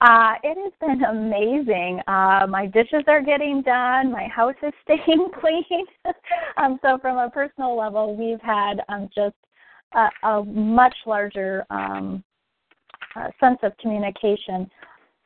[0.00, 2.00] Uh, it has been amazing.
[2.06, 4.10] Uh, my dishes are getting done.
[4.10, 5.86] My house is staying clean.
[6.56, 9.36] um, so, from a personal level, we've had um, just
[9.94, 12.24] a, a much larger um,
[13.14, 14.70] uh, sense of communication.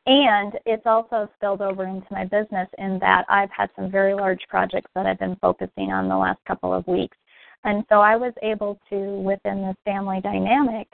[0.06, 4.42] And it's also spilled over into my business in that I've had some very large
[4.50, 7.16] projects that I've been focusing on the last couple of weeks.
[7.64, 10.86] And so I was able to, within this family dynamic,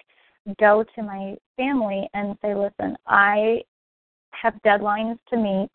[0.59, 3.63] go to my family and say, listen, I
[4.31, 5.71] have deadlines to meet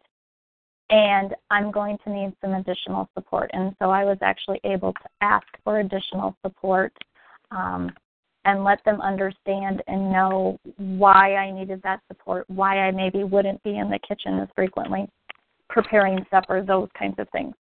[0.90, 3.50] and I'm going to need some additional support.
[3.54, 6.94] And so I was actually able to ask for additional support
[7.52, 7.92] um,
[8.46, 13.62] and let them understand and know why I needed that support, why I maybe wouldn't
[13.64, 15.08] be in the kitchen as frequently
[15.70, 17.56] preparing supper, those kinds of things.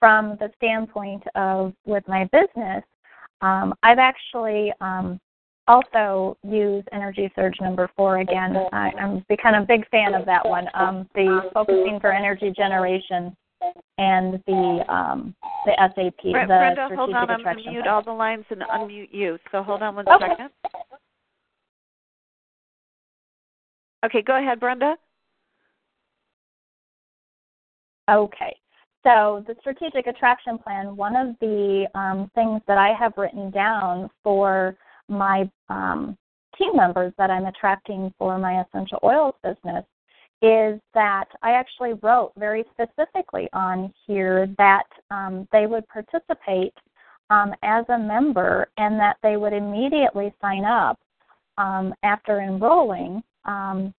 [0.00, 2.84] From the standpoint of with my business,
[3.40, 5.20] um, I've actually um,
[5.66, 8.56] also use Energy Surge number four again.
[8.72, 10.66] I, I'm become a big fan of that one.
[10.74, 13.36] Um, the focusing for energy generation
[13.98, 15.34] and the um,
[15.66, 16.22] the SAP.
[16.22, 17.30] the Brenda, hold on.
[17.30, 19.38] I'm going to mute all the lines and unmute you.
[19.52, 20.26] So hold on one okay.
[20.28, 20.50] second.
[24.04, 24.96] Okay, go ahead, Brenda.
[28.08, 28.56] Okay.
[29.04, 34.10] So, the strategic attraction plan, one of the um, things that I have written down
[34.24, 34.76] for
[35.08, 36.16] my um,
[36.56, 39.84] team members that I'm attracting for my essential oils business
[40.40, 46.74] is that I actually wrote very specifically on here that um, they would participate
[47.30, 50.98] um, as a member and that they would immediately sign up
[51.58, 53.92] um, after enrolling um,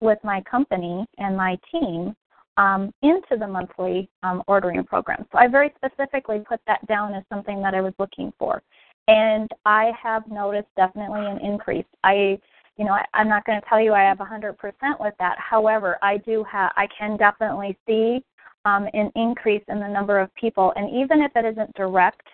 [0.00, 2.14] with my company and my team
[2.56, 5.26] um, into the monthly um, ordering program.
[5.32, 8.62] So I very specifically put that down as something that I was looking for
[9.08, 11.84] and I have noticed definitely an increase.
[12.02, 12.38] I,
[12.76, 14.54] you know, I, I'm not going to tell you I have 100%
[15.00, 15.36] with that.
[15.38, 18.24] However, I do have, I can definitely see
[18.64, 22.26] um, an increase in the number of people, and even if it isn't direct,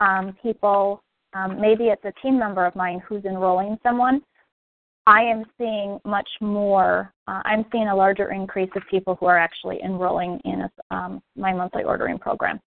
[0.00, 1.02] um, people,
[1.34, 4.22] um, maybe it's a team member of mine who's enrolling someone.
[5.06, 7.12] I am seeing much more.
[7.26, 11.22] Uh, I'm seeing a larger increase of people who are actually enrolling in a, um,
[11.36, 12.60] my monthly ordering program.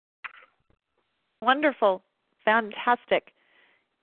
[1.41, 2.02] Wonderful,
[2.43, 3.32] fantastic.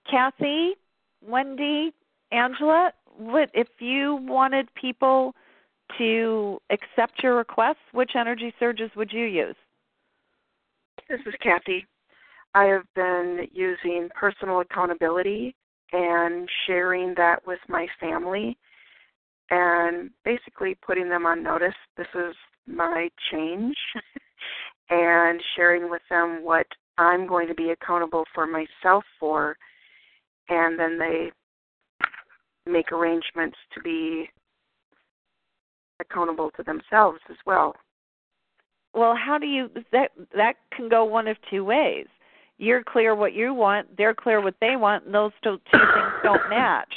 [0.08, 0.74] Kathy,
[1.22, 1.92] Wendy,
[2.30, 5.34] Angela, what if you wanted people
[5.98, 9.56] to accept your requests, which energy surges would you use?
[11.08, 11.84] This is Kathy.
[12.54, 15.56] I have been using personal accountability
[15.92, 18.56] and sharing that with my family
[19.50, 21.74] and basically putting them on notice.
[21.96, 22.34] This is
[22.66, 23.76] my change
[24.90, 26.66] and sharing with them what
[26.98, 29.56] I'm going to be accountable for myself for
[30.48, 31.30] and then they
[32.66, 34.28] make arrangements to be
[36.00, 37.74] accountable to themselves as well.
[38.94, 42.06] Well, how do you that that can go one of two ways.
[42.60, 46.12] You're clear what you want, they're clear what they want, and those two, two things
[46.22, 46.92] don't match.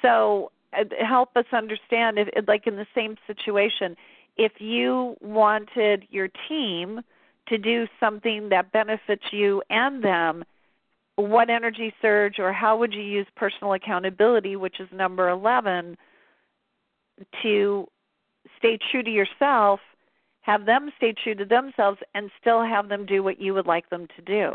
[0.00, 3.96] So uh, help us understand if like in the same situation
[4.36, 7.00] if you wanted your team
[7.48, 10.44] to do something that benefits you and them
[11.16, 15.96] what energy surge or how would you use personal accountability which is number 11
[17.42, 17.86] to
[18.58, 19.80] stay true to yourself
[20.40, 23.88] have them stay true to themselves and still have them do what you would like
[23.90, 24.54] them to do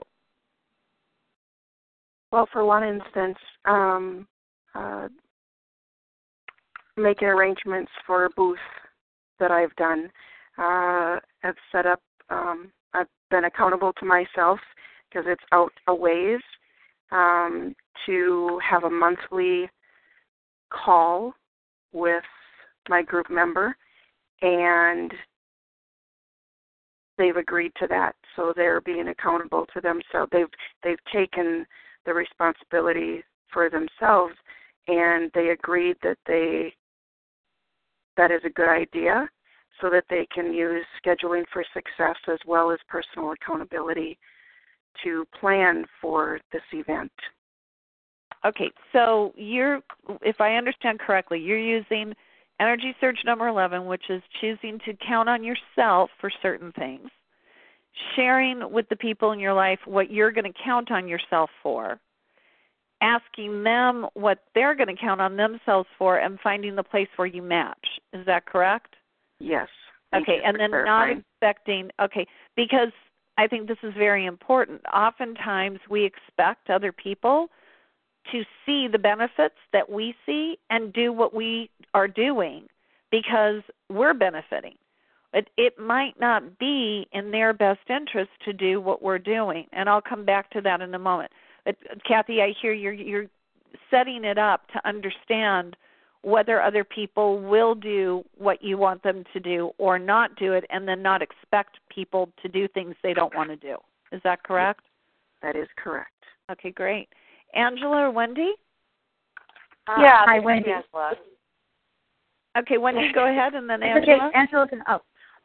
[2.32, 4.28] well for one instance um
[4.76, 5.08] uh
[7.00, 8.58] making arrangements for a booth
[9.40, 10.10] that I've done.
[10.58, 12.02] Uh, I've set up.
[12.30, 14.60] Um, I've been accountable to myself
[15.10, 16.42] because it's out a ways
[17.12, 17.74] um,
[18.06, 19.70] to have a monthly
[20.70, 21.34] call
[21.92, 22.24] with
[22.88, 23.76] my group member,
[24.42, 25.12] and
[27.18, 28.16] they've agreed to that.
[28.36, 30.30] So they're being accountable to themselves.
[30.32, 30.48] They've
[30.84, 31.66] they've taken
[32.10, 34.34] the responsibility for themselves,
[34.88, 36.74] and they agreed that they
[38.18, 39.30] that is a good idea
[39.80, 44.18] so that they can use scheduling for success as well as personal accountability
[45.04, 47.12] to plan for this event.
[48.44, 49.80] Okay, so you're,
[50.22, 52.14] if I understand correctly, you're using
[52.60, 57.10] Energy Surge number 11, which is choosing to count on yourself for certain things,
[58.16, 62.00] sharing with the people in your life what you're going to count on yourself for,
[63.02, 67.28] asking them what they're going to count on themselves for and finding the place where
[67.28, 67.88] you match.
[68.14, 68.96] Is that correct?
[69.40, 69.68] Yes.
[70.14, 72.26] Okay, and then not expecting, okay,
[72.56, 72.92] because
[73.38, 74.82] I think this is very important.
[74.92, 77.50] Oftentimes we expect other people
[78.32, 82.68] to see the benefits that we see and do what we are doing
[83.12, 84.76] because we're benefiting.
[85.34, 89.88] It, it might not be in their best interest to do what we're doing, and
[89.88, 91.32] I'll come back to that in a moment.
[91.66, 91.76] But
[92.08, 93.28] Kathy, I hear you're you're
[93.92, 95.76] setting it up to understand
[96.22, 100.66] whether other people will do what you want them to do or not do it,
[100.70, 103.78] and then not expect people to do things they don't want to do.
[104.12, 104.82] Is that correct?
[105.42, 106.12] That is correct.
[106.52, 107.08] Okay, great.
[107.54, 108.54] Angela or Wendy?
[109.88, 110.72] Uh, yeah, hi, Wendy.
[110.72, 111.14] Angela.
[112.58, 114.28] Okay, Wendy, go ahead, and then Angela.
[114.28, 114.68] Okay, Angela.
[114.88, 115.00] Oh,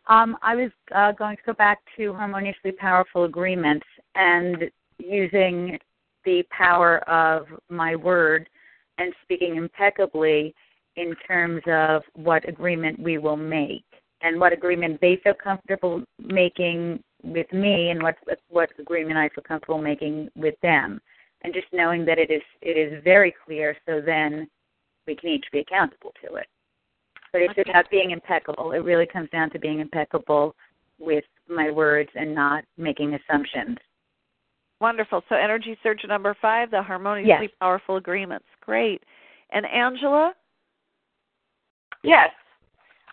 [0.07, 5.79] um, I was uh, going to go back to harmoniously powerful agreements and using
[6.25, 8.49] the power of my word
[8.99, 10.55] and speaking impeccably
[10.97, 13.85] in terms of what agreement we will make
[14.23, 18.17] and what agreement they feel comfortable making with me and what
[18.49, 21.01] what agreement I feel comfortable making with them.
[21.43, 24.49] And just knowing that it is it is very clear so then
[25.07, 26.47] we can each be accountable to it
[27.35, 27.70] but it's okay.
[27.70, 30.55] about being impeccable it really comes down to being impeccable
[30.99, 33.76] with my words and not making assumptions
[34.80, 35.22] Wonderful.
[35.28, 37.51] So energy surge number five, the harmoniously yes.
[37.61, 38.45] powerful agreements.
[38.61, 39.03] Great.
[39.51, 40.35] And Angela?
[42.03, 42.28] Yes.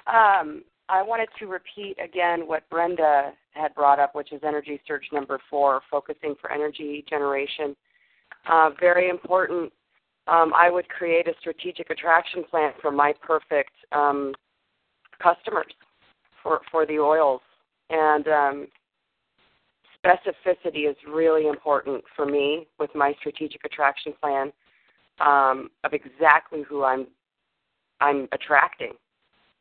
[0.07, 5.05] Um, I wanted to repeat again what Brenda had brought up, which is energy surge
[5.13, 7.75] number four, focusing for energy generation.
[8.49, 9.71] Uh, very important.
[10.27, 14.33] Um, I would create a strategic attraction plan for my perfect um,
[15.21, 15.73] customers
[16.41, 17.41] for, for the oils.
[17.89, 18.67] And um,
[20.03, 24.51] specificity is really important for me with my strategic attraction plan
[25.19, 27.07] um, of exactly who I'm
[27.99, 28.93] I'm attracting.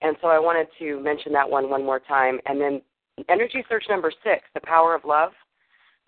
[0.01, 2.39] And so I wanted to mention that one one more time.
[2.47, 2.81] And then
[3.29, 5.33] energy surge number six, the power of love,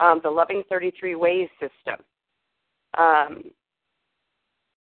[0.01, 2.05] um, the loving 33 ways system.
[2.97, 3.45] Um,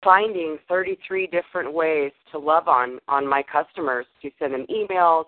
[0.03, 5.25] finding 33 different ways to love on on my customers to send them emails,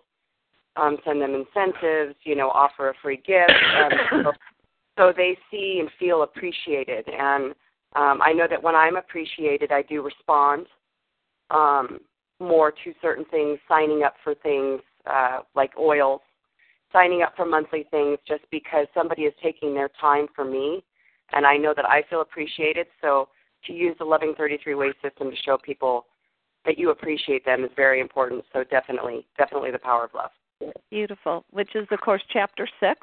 [0.77, 3.53] um, send them incentives, you know, offer a free gift,
[3.83, 3.93] um,
[4.25, 4.33] so,
[4.99, 7.07] so they see and feel appreciated.
[7.09, 7.53] And
[7.95, 10.66] um, I know that when I'm appreciated, I do respond
[11.51, 11.99] um,
[12.41, 16.20] more to certain things, signing up for things uh, like oils,
[16.93, 20.83] signing up for monthly things, just because somebody is taking their time for me,
[21.33, 22.87] and I know that I feel appreciated.
[23.01, 23.29] So
[23.67, 26.07] to use the Loving 33 Way system to show people
[26.65, 28.45] that you appreciate them is very important.
[28.53, 30.31] So definitely, definitely the power of love.
[30.91, 33.01] Beautiful, which is, of course, chapter six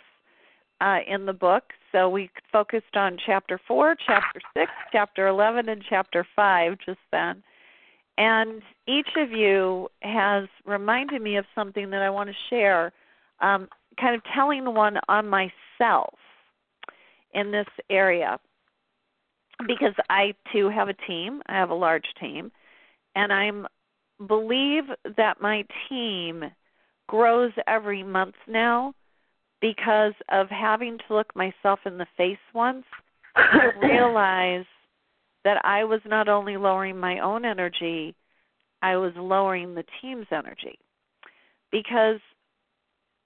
[0.82, 1.64] uh, in the book.
[1.92, 7.44] So we focused on chapter four, chapter six, chapter 11, and chapter five just then.
[8.18, 12.92] And each of you has reminded me of something that I want to share,
[13.40, 16.16] um, kind of telling one on myself
[17.34, 18.40] in this area.
[19.68, 22.52] Because I too have a team, I have a large team,
[23.16, 23.68] and I'm
[24.28, 24.84] believe
[25.18, 26.44] that my team
[27.08, 28.94] grows every month now
[29.62, 32.86] because of having to look myself in the face once
[33.36, 34.66] I realize
[35.44, 38.16] that I was not only lowering my own energy,
[38.82, 40.80] I was lowering the team's energy.
[41.72, 42.20] Because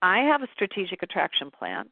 [0.01, 1.85] I have a strategic attraction plan,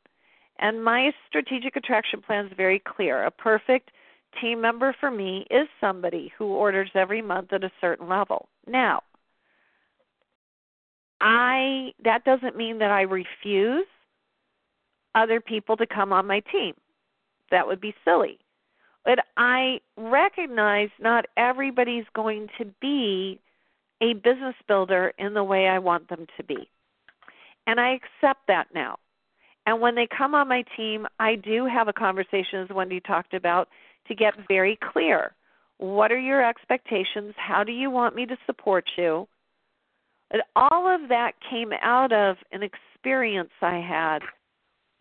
[0.59, 3.23] and my strategic attraction plan is very clear.
[3.23, 3.91] A perfect
[4.39, 8.47] team member for me is somebody who orders every month at a certain level.
[8.67, 9.03] Now,
[11.19, 13.85] I that doesn't mean that I refuse
[15.13, 16.73] other people to come on my team.
[17.51, 18.39] That would be silly.
[19.03, 23.39] But I recognize not everybody's going to be
[24.01, 26.69] a business builder in the way I want them to be.
[27.67, 28.97] And I accept that now.
[29.65, 33.33] And when they come on my team, I do have a conversation, as Wendy talked
[33.33, 33.69] about,
[34.07, 35.33] to get very clear.
[35.77, 37.33] What are your expectations?
[37.37, 39.27] How do you want me to support you?
[40.31, 44.19] And all of that came out of an experience I had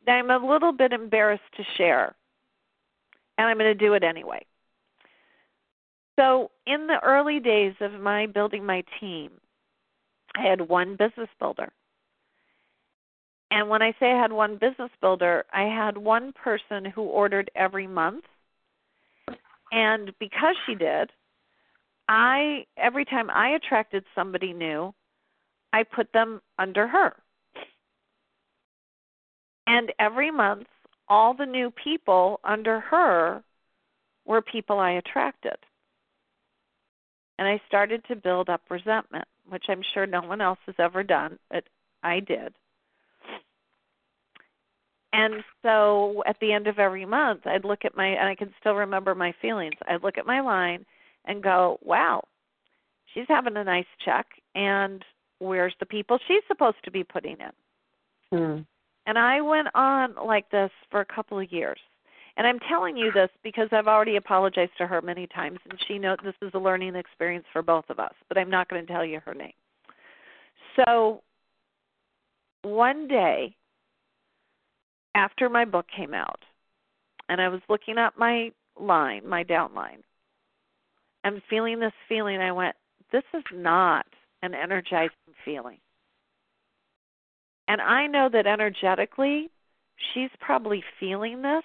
[0.07, 2.15] that I'm a little bit embarrassed to share.
[3.39, 4.45] And I'm going to do it anyway.
[6.19, 9.31] So, in the early days of my building my team,
[10.37, 11.73] I had one business builder.
[13.51, 17.51] And when I say I had one business builder, I had one person who ordered
[17.55, 18.25] every month.
[19.73, 21.11] And because she did,
[22.09, 24.93] I every time I attracted somebody new,
[25.73, 27.15] I put them under her.
[29.67, 30.67] And every month,
[31.09, 33.43] all the new people under her
[34.25, 35.57] were people I attracted.
[37.39, 41.03] And I started to build up resentment, which I'm sure no one else has ever
[41.03, 41.65] done, but
[42.03, 42.55] I did.
[45.13, 48.53] And so at the end of every month, I'd look at my, and I can
[48.61, 49.75] still remember my feelings.
[49.89, 50.87] I'd look at my line
[51.25, 52.23] and go, wow,
[53.13, 55.05] she's having a nice check, and
[55.39, 58.39] where's the people she's supposed to be putting in?
[58.39, 58.67] Mm.
[59.07, 61.79] And I went on like this for a couple of years.
[62.37, 65.99] And I'm telling you this because I've already apologized to her many times, and she
[65.99, 68.93] knows this is a learning experience for both of us, but I'm not going to
[68.93, 69.53] tell you her name.
[70.77, 71.23] So
[72.63, 73.57] one day,
[75.15, 76.41] after my book came out,
[77.29, 80.03] and I was looking at my line, my downline,
[81.25, 82.41] I'm feeling this feeling.
[82.41, 82.77] I went,
[83.13, 84.07] this is not
[84.43, 85.11] an energizing
[85.45, 85.79] feeling.
[87.69, 89.51] And I know that energetically,
[90.13, 91.63] she's probably feeling this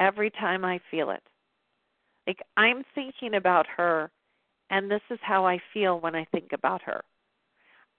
[0.00, 1.22] every time I feel it.
[2.26, 4.10] Like I'm thinking about her,
[4.70, 7.02] and this is how I feel when I think about her.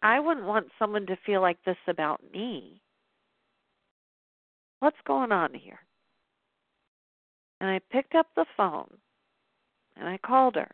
[0.02, 2.82] I wouldn't want someone to feel like this about me.
[4.82, 5.80] What's going on here?
[7.60, 8.90] And I picked up the phone
[9.96, 10.72] and I called her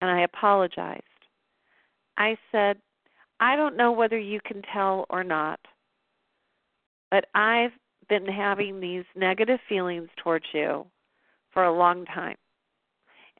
[0.00, 1.02] and I apologized.
[2.16, 2.76] I said,
[3.40, 5.58] I don't know whether you can tell or not,
[7.10, 7.72] but I've
[8.08, 10.86] been having these negative feelings towards you
[11.52, 12.36] for a long time.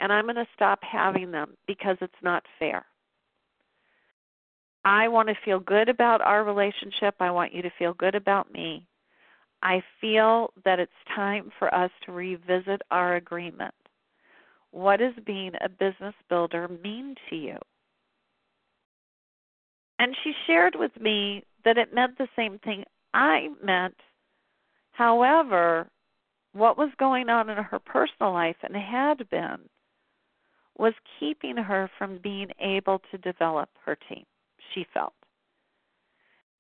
[0.01, 2.85] And I'm going to stop having them because it's not fair.
[4.85, 7.15] I want to feel good about our relationship.
[7.21, 8.89] I want you to feel good about me.
[9.63, 13.75] I feel that it's time for us to revisit our agreement.
[14.71, 17.59] What does being a business builder mean to you?
[19.99, 23.97] And she shared with me that it meant the same thing I meant.
[24.93, 25.89] However,
[26.53, 29.59] what was going on in her personal life and had been
[30.79, 34.25] was keeping her from being able to develop her team,
[34.73, 35.13] she felt.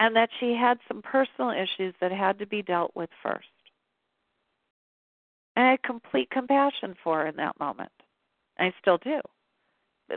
[0.00, 3.46] And that she had some personal issues that had to be dealt with first.
[5.54, 7.92] And I had complete compassion for her in that moment.
[8.58, 9.20] I still do.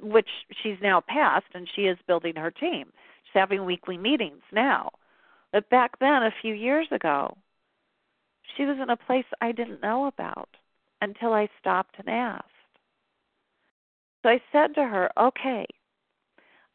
[0.02, 0.30] Which
[0.64, 2.94] she's now passed and she is building her team.
[3.26, 4.90] She's having weekly meetings now.
[5.52, 7.38] But back then, a few years ago,
[8.56, 10.50] she was in a place I didn't know about
[11.02, 12.48] until I stopped and asked.
[14.24, 15.66] So I said to her, okay,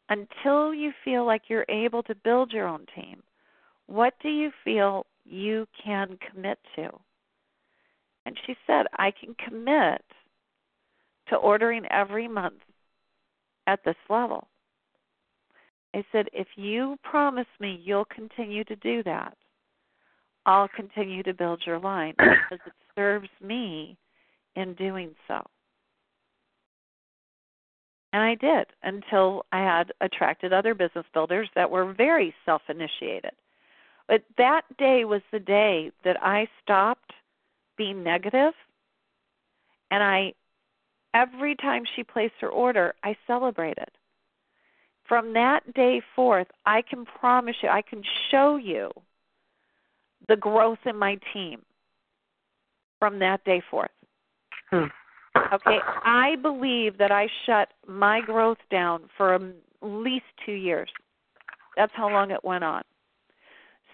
[0.09, 3.21] until you feel like you're able to build your own team,
[3.87, 6.89] what do you feel you can commit to?
[8.25, 10.03] And she said, I can commit
[11.29, 12.61] to ordering every month
[13.67, 14.47] at this level.
[15.95, 19.35] I said, if you promise me you'll continue to do that,
[20.45, 23.97] I'll continue to build your line because it serves me
[24.55, 25.41] in doing so.
[28.11, 33.33] And I did until I had attracted other business builders that were very self initiated.
[34.07, 37.13] But that day was the day that I stopped
[37.77, 38.53] being negative
[39.91, 40.33] and I
[41.13, 43.89] every time she placed her order, I celebrated.
[45.07, 48.91] From that day forth, I can promise you, I can show you
[50.27, 51.63] the growth in my team
[52.99, 53.89] from that day forth.
[54.69, 54.85] Hmm.
[55.35, 59.41] Okay, I believe that I shut my growth down for at
[59.81, 60.89] least two years.
[61.75, 62.83] That's how long it went on.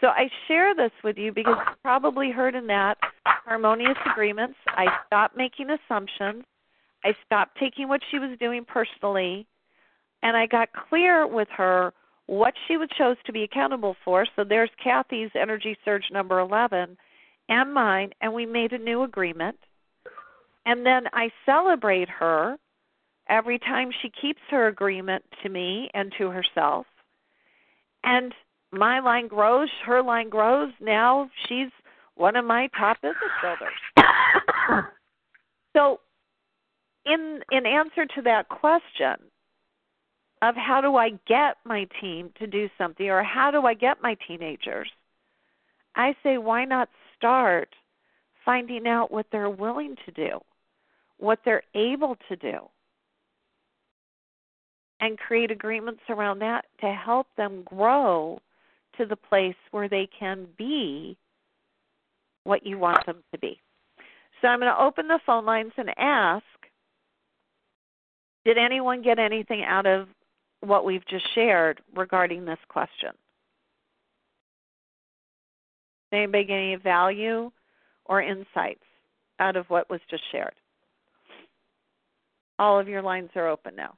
[0.02, 4.58] So I share this with you because you probably heard in that harmonious agreements.
[4.68, 6.44] I stopped making assumptions.
[7.04, 9.46] I stopped taking what she was doing personally,
[10.24, 11.94] and I got clear with her
[12.26, 14.26] what she would chose to be accountable for.
[14.36, 16.98] So there's Kathy's energy surge number 11
[17.48, 19.58] and mine, and we made a new agreement.
[20.66, 22.58] And then I celebrate her
[23.30, 26.86] every time she keeps her agreement to me and to herself.
[28.04, 28.34] And
[28.72, 30.72] my line grows, her line grows.
[30.80, 31.70] Now she's
[32.16, 34.86] one of my top business builders.
[35.76, 36.00] so
[37.06, 39.16] in in answer to that question
[40.42, 44.02] of how do I get my team to do something or how do I get
[44.02, 44.90] my teenagers,
[45.96, 47.70] I say why not start
[48.44, 50.40] finding out what they're willing to do,
[51.18, 52.60] what they're able to do,
[55.00, 58.40] and create agreements around that to help them grow
[58.98, 61.18] to the place where they can be
[62.44, 63.60] what you want them to be.
[64.42, 66.44] So I'm going to open the phone lines and ask
[68.46, 70.08] Did anyone get anything out of
[70.62, 73.12] what we've just shared regarding this question?
[76.12, 77.52] Did anybody get any value
[78.06, 78.84] or insights
[79.40, 80.54] out of what was just shared?
[82.58, 83.96] All of your lines are open now.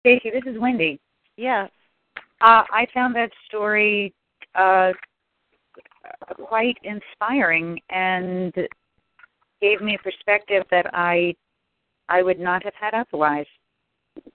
[0.00, 1.00] Stacy, this is Wendy.
[1.36, 1.70] Yes.
[2.40, 4.12] Uh, I found that story
[4.54, 4.92] uh,
[6.36, 8.52] quite inspiring and
[9.60, 11.34] gave me a perspective that I
[12.08, 13.46] I would not have had otherwise.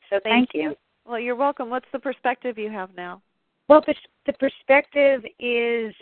[0.10, 0.76] So thank, Thank you.
[1.06, 1.70] Well, you're welcome.
[1.70, 3.22] What's the perspective you have now?
[3.68, 3.94] Well, the,
[4.26, 5.94] the perspective is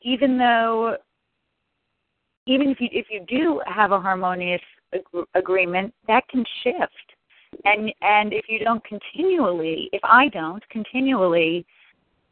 [0.00, 0.96] even though
[2.46, 4.62] even if you if you do have a harmonious
[4.94, 6.92] ag- agreement, that can shift.
[7.64, 11.66] And and if you don't continually, if I don't continually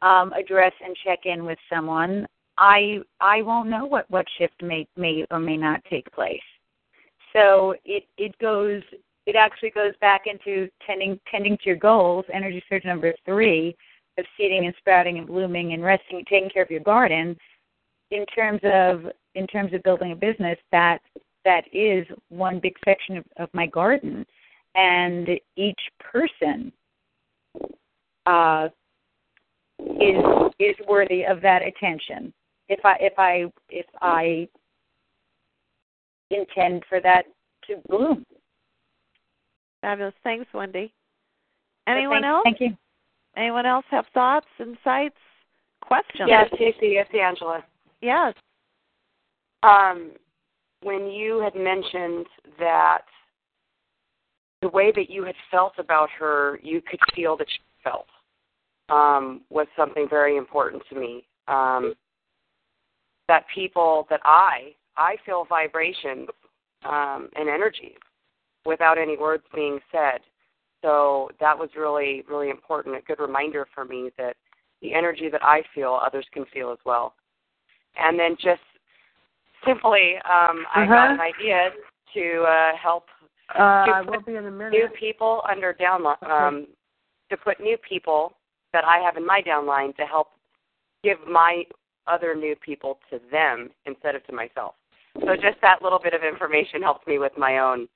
[0.01, 4.87] um, address and check in with someone, I I won't know what what shift may
[4.97, 6.39] may or may not take place.
[7.33, 8.81] So it it goes
[9.25, 12.25] it actually goes back into tending tending to your goals.
[12.33, 13.75] Energy surge number three
[14.17, 17.37] of seeding and sprouting and blooming and resting, taking care of your garden.
[18.11, 20.99] In terms of in terms of building a business, that
[21.45, 24.25] that is one big section of, of my garden,
[24.75, 26.71] and each person
[28.25, 28.67] uh,
[29.79, 30.23] is
[30.59, 32.33] is worthy of that attention.
[32.69, 34.47] If I if I if I
[36.29, 37.25] intend for that
[37.67, 38.25] to bloom.
[39.81, 40.13] Fabulous.
[40.23, 40.93] Thanks, Wendy.
[41.87, 42.43] Anyone thank, else?
[42.43, 42.77] Thank you.
[43.35, 45.15] Anyone else have thoughts, insights,
[45.81, 46.27] questions?
[46.27, 47.63] Yes, Stacey, it's Angela.
[48.01, 48.33] Yes.
[49.63, 50.11] Um,
[50.81, 52.25] when you had mentioned
[52.59, 53.03] that
[54.61, 58.07] the way that you had felt about her, you could feel that she felt,
[58.89, 61.23] um, was something very important to me.
[61.47, 61.93] Um,
[63.27, 66.27] that people, that I, I feel vibrations
[66.83, 67.97] um, and energies
[68.65, 70.21] without any words being said.
[70.81, 72.95] So that was really, really important.
[72.95, 74.35] A good reminder for me that
[74.81, 77.13] the energy that I feel, others can feel as well.
[77.97, 78.61] And then just
[79.65, 81.69] simply, um, I got an idea
[82.13, 83.05] to uh, help
[83.57, 84.71] Uh, I will be in a minute.
[84.71, 86.67] new people under downline, um,
[87.29, 88.33] to put new people
[88.73, 90.29] that I have in my downline to help
[91.03, 91.63] give my
[92.07, 94.75] other new people to them instead of to myself.
[95.19, 97.87] So just that little bit of information helps me with my own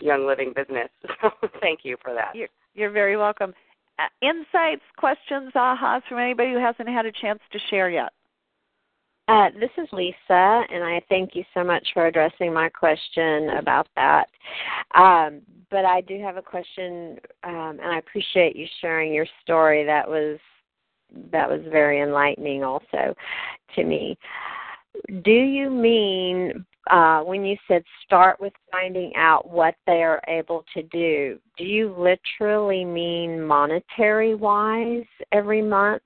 [0.00, 0.88] young living business.
[1.20, 1.30] So
[1.60, 2.34] thank you for that.
[2.34, 3.54] You're, you're very welcome.
[3.98, 8.12] Uh, insights, questions, ahas from anybody who hasn't had a chance to share yet?
[9.26, 13.88] Uh, this is Lisa, and I thank you so much for addressing my question about
[13.96, 14.28] that.
[14.94, 19.84] Um, but I do have a question, um, and I appreciate you sharing your story.
[19.84, 20.38] That was
[21.30, 23.14] that was very enlightening, also
[23.74, 24.18] to me.
[25.22, 30.66] Do you mean uh, when you said start with finding out what they are able
[30.74, 31.38] to do?
[31.56, 36.02] Do you literally mean monetary wise every month?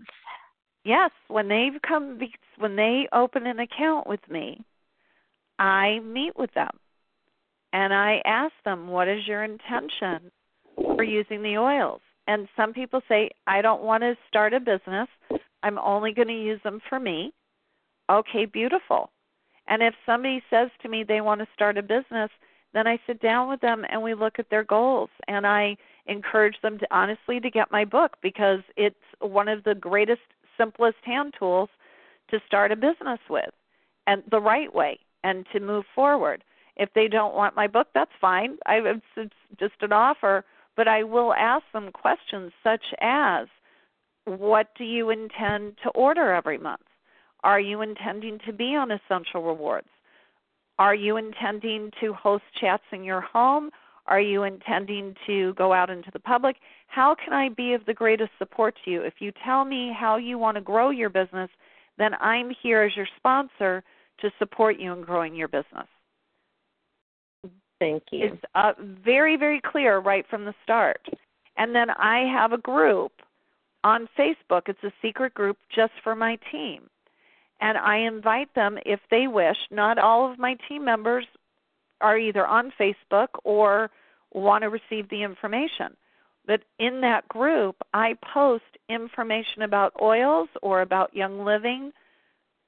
[0.85, 2.18] Yes, when they come,
[2.57, 4.64] when they open an account with me,
[5.59, 6.79] I meet with them
[7.72, 10.31] and I ask them, "What is your intention
[10.76, 15.09] for using the oils?" And some people say, "I don't want to start a business.
[15.62, 17.33] I'm only going to use them for me."
[18.09, 19.11] Okay, beautiful.
[19.66, 22.31] And if somebody says to me they want to start a business,
[22.72, 25.76] then I sit down with them and we look at their goals and I
[26.07, 30.22] encourage them to honestly to get my book because it's one of the greatest
[30.59, 31.71] simplest hand tools
[32.31, 33.51] to start a business with
[34.07, 36.45] and the right way and to move forward.
[36.77, 38.59] If they don't want my book, that's fine.
[38.67, 38.81] I
[39.17, 40.45] it's just an offer,
[40.77, 43.49] but I will ask them questions such as
[44.25, 46.83] what do you intend to order every month?
[47.43, 49.89] Are you intending to be on Essential Rewards?
[50.79, 53.71] Are you intending to host chats in your home?
[54.09, 56.57] Are you intending to go out into the public?
[56.87, 59.03] How can I be of the greatest support to you?
[59.03, 61.51] If you tell me how you want to grow your business,
[61.99, 63.85] then I'm here as your sponsor
[64.21, 65.87] to support you in growing your business.
[67.79, 68.27] Thank you.
[68.27, 71.07] It's uh, very, very clear right from the start.
[71.57, 73.13] And then I have a group
[73.85, 74.63] on Facebook.
[74.67, 76.89] It's a secret group just for my team.
[77.61, 79.57] And I invite them if they wish.
[79.71, 81.27] Not all of my team members
[82.01, 83.91] are either on Facebook or
[84.33, 85.97] want to receive the information.
[86.47, 91.93] But in that group, I post information about oils or about Young Living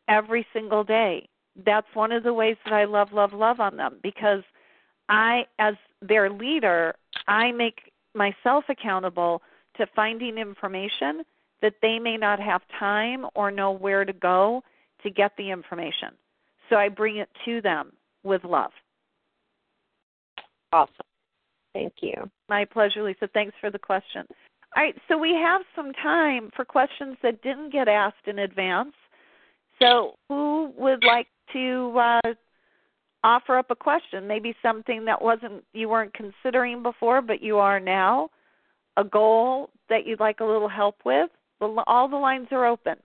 [0.08, 1.28] every single day.
[1.64, 4.42] That's one of the ways that I love, love, love on them because
[5.08, 6.94] I, as their leader,
[7.26, 9.42] I make myself accountable
[9.76, 11.22] to finding information
[11.62, 14.62] that they may not have time or know where to go
[15.02, 16.10] to get the information.
[16.68, 18.72] So I bring it to them with love.
[20.72, 20.94] Awesome.
[21.72, 22.30] Thank you.
[22.48, 23.28] My pleasure, Lisa.
[23.32, 24.24] Thanks for the question.
[24.76, 28.92] All right, so we have some time for questions that didn't get asked in advance.
[29.80, 32.34] So, who would like to uh,
[33.24, 34.28] offer up a question?
[34.28, 38.30] Maybe something that wasn't you weren't considering before, but you are now.
[38.96, 41.30] A goal that you'd like a little help with.
[41.60, 42.96] All the lines are open.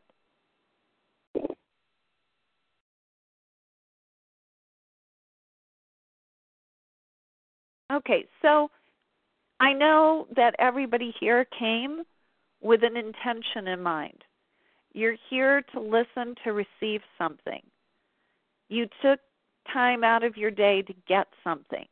[7.91, 8.69] Okay, so
[9.59, 12.03] I know that everybody here came
[12.61, 14.23] with an intention in mind.
[14.93, 17.61] You're here to listen to receive something.
[18.69, 19.19] You took
[19.71, 21.85] time out of your day to get something.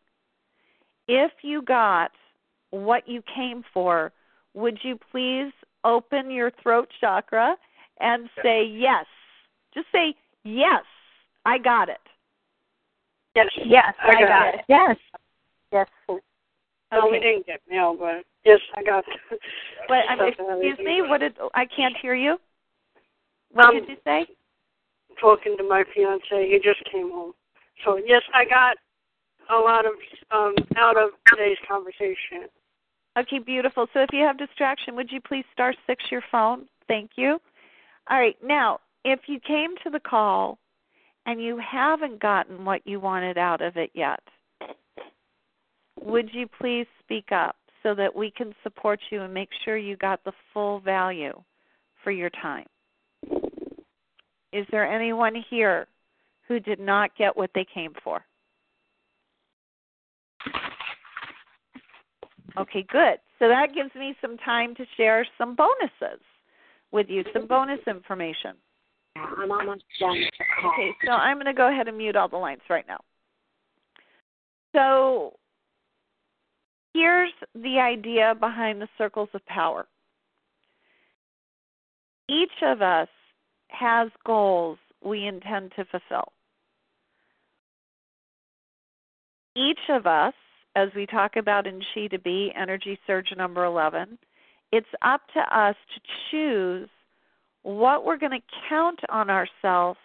[1.07, 2.11] If you got
[2.71, 4.11] what you came for,
[4.53, 5.51] would you please
[5.83, 7.55] open your throat chakra
[7.99, 9.05] and say yes?
[9.73, 10.83] Just say yes,
[11.45, 11.97] I got it.
[13.35, 14.55] Yes, yes, I, got, got it.
[14.55, 14.63] it.
[15.73, 16.19] Yes, yes.
[16.91, 19.03] No, we didn't get mail, but yes, I got.
[19.89, 22.37] But um, excuse me, what did I can't hear you?
[23.51, 24.27] What um, did you say?
[25.19, 27.33] Talking to my fiance, he just came home.
[27.83, 28.77] So yes, I got
[29.53, 29.93] a lot of
[30.31, 32.47] um out of today's conversation.
[33.17, 33.87] Okay, beautiful.
[33.93, 36.67] So if you have distraction, would you please star six your phone?
[36.87, 37.39] Thank you.
[38.09, 40.59] All right, now if you came to the call
[41.25, 44.21] and you haven't gotten what you wanted out of it yet,
[46.03, 49.95] would you please speak up so that we can support you and make sure you
[49.97, 51.33] got the full value
[52.03, 52.65] for your time?
[54.51, 55.87] Is there anyone here
[56.47, 58.23] who did not get what they came for?
[62.57, 63.17] Okay, good.
[63.39, 66.21] So that gives me some time to share some bonuses
[66.91, 68.51] with you, some bonus information.
[69.15, 70.17] I'm almost done.
[70.65, 72.99] Okay, so I'm going to go ahead and mute all the lines right now.
[74.75, 75.33] So
[76.93, 79.85] here's the idea behind the circles of power.
[82.29, 83.09] Each of us
[83.69, 86.31] has goals we intend to fulfill.
[89.55, 90.33] Each of us,
[90.75, 94.17] as we talk about in Chi to Be, Energy Surge number 11,
[94.71, 96.89] it's up to us to choose
[97.61, 99.99] what we're going to count on ourselves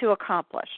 [0.00, 0.70] to accomplish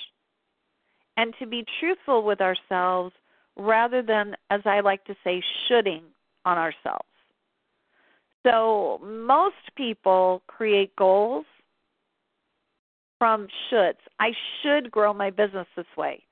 [1.17, 3.13] and to be truthful with ourselves
[3.57, 6.03] rather than, as I like to say, shoulding
[6.45, 7.09] on ourselves.
[8.47, 11.47] So, most people create goals
[13.19, 13.95] from shoulds.
[14.21, 16.23] I should grow my business this way.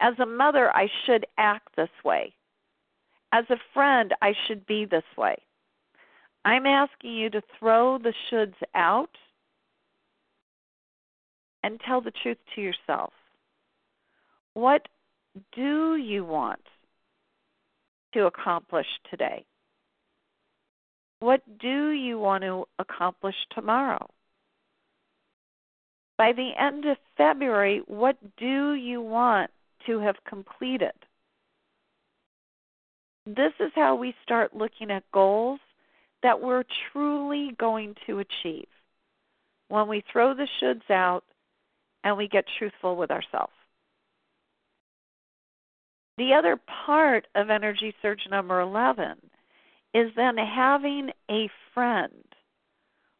[0.00, 2.32] As a mother, I should act this way.
[3.32, 5.36] As a friend, I should be this way.
[6.44, 9.10] I'm asking you to throw the shoulds out
[11.62, 13.12] and tell the truth to yourself.
[14.54, 14.88] What
[15.52, 16.60] do you want
[18.14, 19.44] to accomplish today?
[21.20, 24.08] What do you want to accomplish tomorrow?
[26.16, 29.50] By the end of February, what do you want
[29.86, 30.92] to have completed?
[33.26, 35.60] This is how we start looking at goals
[36.22, 38.68] that we're truly going to achieve
[39.68, 41.22] when we throw the shoulds out
[42.02, 43.52] and we get truthful with ourselves.
[46.20, 49.16] The other part of energy surge number 11
[49.94, 52.12] is then having a friend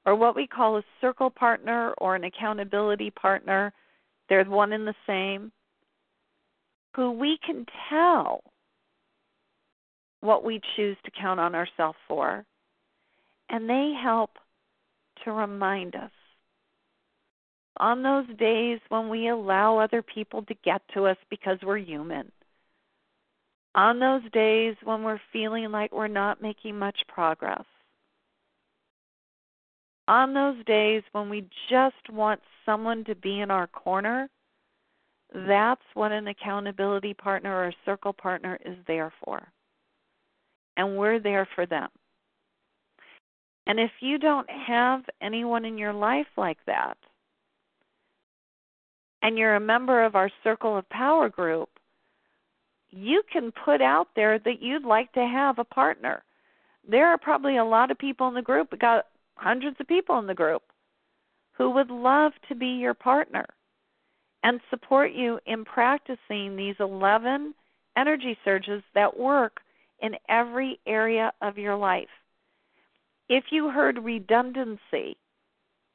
[0.05, 3.73] or what we call a circle partner or an accountability partner.
[4.29, 5.51] They're one and the same,
[6.95, 8.43] who we can tell
[10.21, 12.45] what we choose to count on ourselves for,
[13.49, 14.33] and they help
[15.25, 16.11] to remind us.
[17.79, 22.31] On those days when we allow other people to get to us because we're human,
[23.75, 27.65] on those days when we're feeling like we're not making much progress,
[30.09, 34.29] on those days when we just want someone to be in our corner,
[35.47, 39.47] that's what an accountability partner or a circle partner is there for.
[40.77, 41.89] And we're there for them.
[43.67, 46.97] And if you don't have anyone in your life like that,
[49.23, 51.69] and you're a member of our Circle of Power group,
[52.91, 56.23] you can put out there that you'd like to have a partner.
[56.89, 60.19] There are probably a lot of people in the group, we got hundreds of people
[60.19, 60.63] in the group,
[61.53, 63.47] who would love to be your partner
[64.43, 67.55] and support you in practicing these 11
[67.97, 69.61] energy surges that work
[70.01, 72.09] in every area of your life.
[73.29, 75.17] If you heard redundancy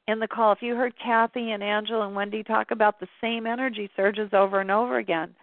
[0.08, 3.46] in the call, if you heard Kathy and Angela and Wendy talk about the same
[3.46, 5.34] energy surges over and over again,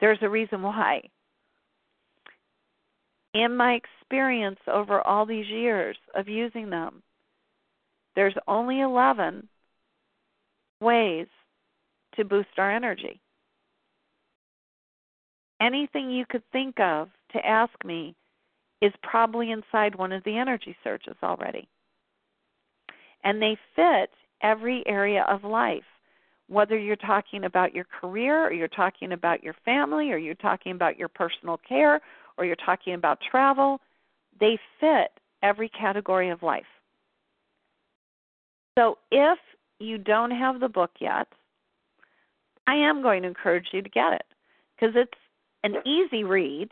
[0.00, 1.02] there's a reason why.
[3.34, 7.02] In my experience over all these years of using them,
[8.14, 9.48] there's only 11
[10.80, 11.26] ways
[12.16, 13.20] to boost our energy.
[15.60, 18.14] Anything you could think of to ask me
[18.80, 21.68] is probably inside one of the energy surges already.
[23.24, 24.10] And they fit
[24.42, 25.82] every area of life
[26.48, 30.72] whether you're talking about your career or you're talking about your family or you're talking
[30.72, 32.00] about your personal care
[32.36, 33.80] or you're talking about travel,
[34.40, 36.64] they fit every category of life.
[38.76, 39.38] So if
[39.78, 41.28] you don't have the book yet,
[42.66, 44.24] I am going to encourage you to get it
[44.74, 45.12] because it's
[45.62, 46.70] an easy read,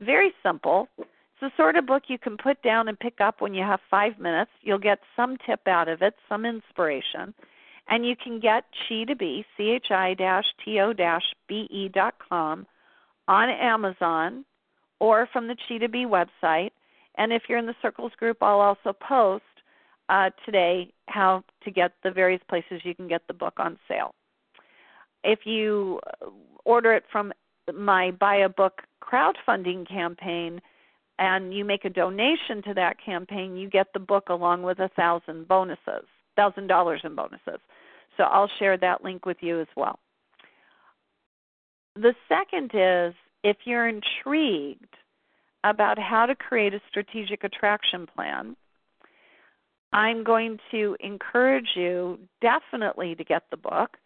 [0.00, 0.88] very simple.
[0.98, 1.08] It's
[1.40, 4.18] the sort of book you can put down and pick up when you have five
[4.18, 4.50] minutes.
[4.62, 7.34] You'll get some tip out of it, some inspiration
[7.88, 10.14] and you can get Chi to Be, C H I
[10.64, 10.92] T O
[11.48, 12.66] B E dot com
[13.28, 14.44] on Amazon
[14.98, 16.70] or from the Chi to Be website.
[17.16, 19.44] And if you're in the Circles group, I'll also post
[20.08, 24.14] uh, today how to get the various places you can get the book on sale.
[25.24, 26.00] If you
[26.64, 27.32] order it from
[27.74, 30.60] my Buy a Book crowdfunding campaign,
[31.18, 34.90] and you make a donation to that campaign, you get the book along with a
[34.96, 36.04] thousand bonuses,
[36.36, 37.60] thousand dollars in bonuses.
[38.16, 39.98] So I'll share that link with you as well.
[41.94, 44.96] The second is if you're intrigued
[45.64, 48.56] about how to create a strategic attraction plan,
[49.92, 53.96] I'm going to encourage you definitely to get the book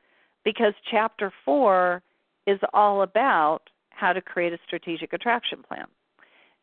[0.45, 2.03] because chapter four
[2.47, 5.87] is all about how to create a strategic attraction plan.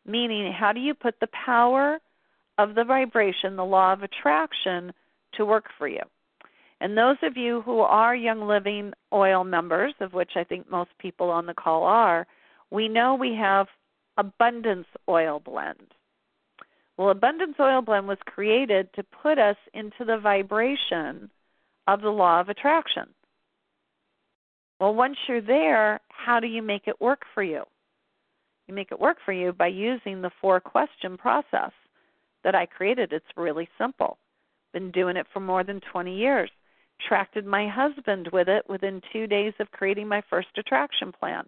[0.06, 2.00] Meaning, how do you put the power
[2.58, 4.94] of the vibration, the law of attraction,
[5.34, 6.02] to work for you?
[6.80, 10.92] And those of you who are Young Living Oil members, of which I think most
[11.00, 12.28] people on the call are,
[12.70, 13.68] we know we have
[14.18, 15.94] Abundance Oil Blend.
[16.98, 21.30] Well, Abundance Oil Blend was created to put us into the vibration
[21.88, 23.06] of the law of attraction.
[24.80, 27.64] Well, once you're there, how do you make it work for you?
[28.68, 31.72] You make it work for you by using the four question process
[32.44, 33.14] that I created.
[33.14, 34.18] It's really simple.
[34.74, 36.52] Been doing it for more than 20 years
[37.00, 41.46] attracted my husband with it within two days of creating my first attraction plan.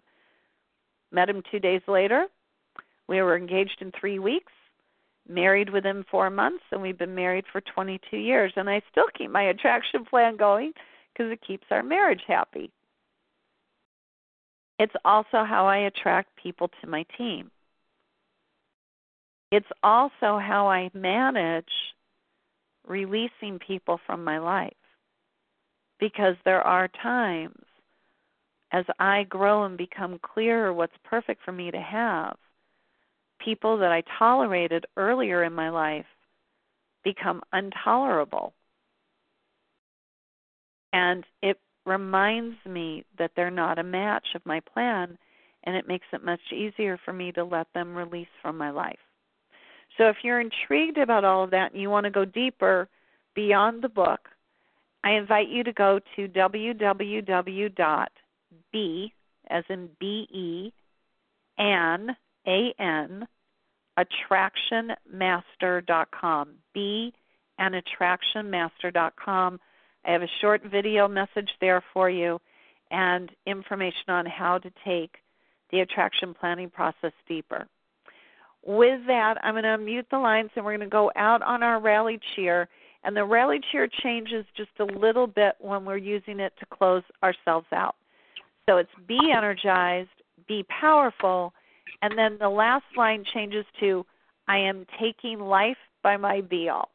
[1.12, 2.26] Met him two days later.
[3.08, 4.52] We were engaged in three weeks,
[5.28, 8.52] married within four months, and we've been married for 22 years.
[8.56, 10.72] And I still keep my attraction plan going
[11.12, 12.70] because it keeps our marriage happy.
[14.78, 17.50] It's also how I attract people to my team.
[19.50, 21.64] It's also how I manage
[22.86, 24.72] releasing people from my life
[26.00, 27.62] because there are times
[28.72, 32.36] as I grow and become clearer what's perfect for me to have,
[33.44, 36.06] people that I tolerated earlier in my life
[37.04, 38.52] become intolerable.
[40.92, 45.18] And it reminds me that they're not a match of my plan,
[45.64, 48.98] and it makes it much easier for me to let them release from my life.
[49.98, 52.88] So if you're intrigued about all of that and you want to go deeper
[53.34, 54.20] beyond the book,
[55.02, 58.04] I invite you to go to www.b
[59.50, 60.72] as in B-E,
[61.58, 63.26] Ann, A N,
[63.98, 66.48] attractionmaster.com.
[66.72, 67.12] B
[67.58, 69.60] and attractionmaster.com.
[70.04, 72.40] I have a short video message there for you
[72.90, 75.16] and information on how to take
[75.70, 77.66] the attraction planning process deeper.
[78.64, 81.62] With that, I'm going to mute the lines and we're going to go out on
[81.62, 82.68] our rally cheer.
[83.02, 87.02] And the rally cheer changes just a little bit when we're using it to close
[87.22, 87.96] ourselves out.
[88.68, 90.10] So it's be energized,
[90.46, 91.52] be powerful,
[92.02, 94.04] and then the last line changes to
[94.48, 96.90] I am taking life by my be all.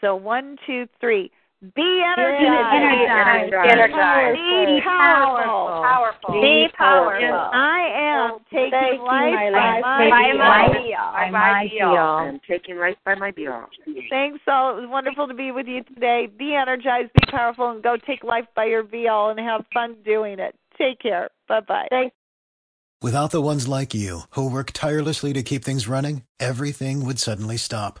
[0.00, 1.30] So one, two, three.
[1.72, 2.44] Be energized.
[2.44, 3.50] Energized.
[3.50, 4.36] Be energized.
[4.36, 5.82] Be powerful.
[5.82, 6.40] Powerful.
[6.42, 7.50] Be powerful.
[7.54, 11.12] I am taking Taking life my by life my by my all.
[11.12, 11.96] By By my my be be all.
[11.96, 12.18] all.
[12.18, 13.66] I'm taking life by my be all.
[14.10, 14.76] Thanks all.
[14.76, 16.28] It was wonderful to be with you today.
[16.38, 20.38] Be energized, be powerful, and go take life by your be and have fun doing
[20.38, 20.54] it.
[20.76, 21.30] Take care.
[21.48, 21.86] Bye bye.
[21.88, 22.14] Thanks.
[23.00, 27.56] Without the ones like you, who work tirelessly to keep things running, everything would suddenly
[27.56, 28.00] stop.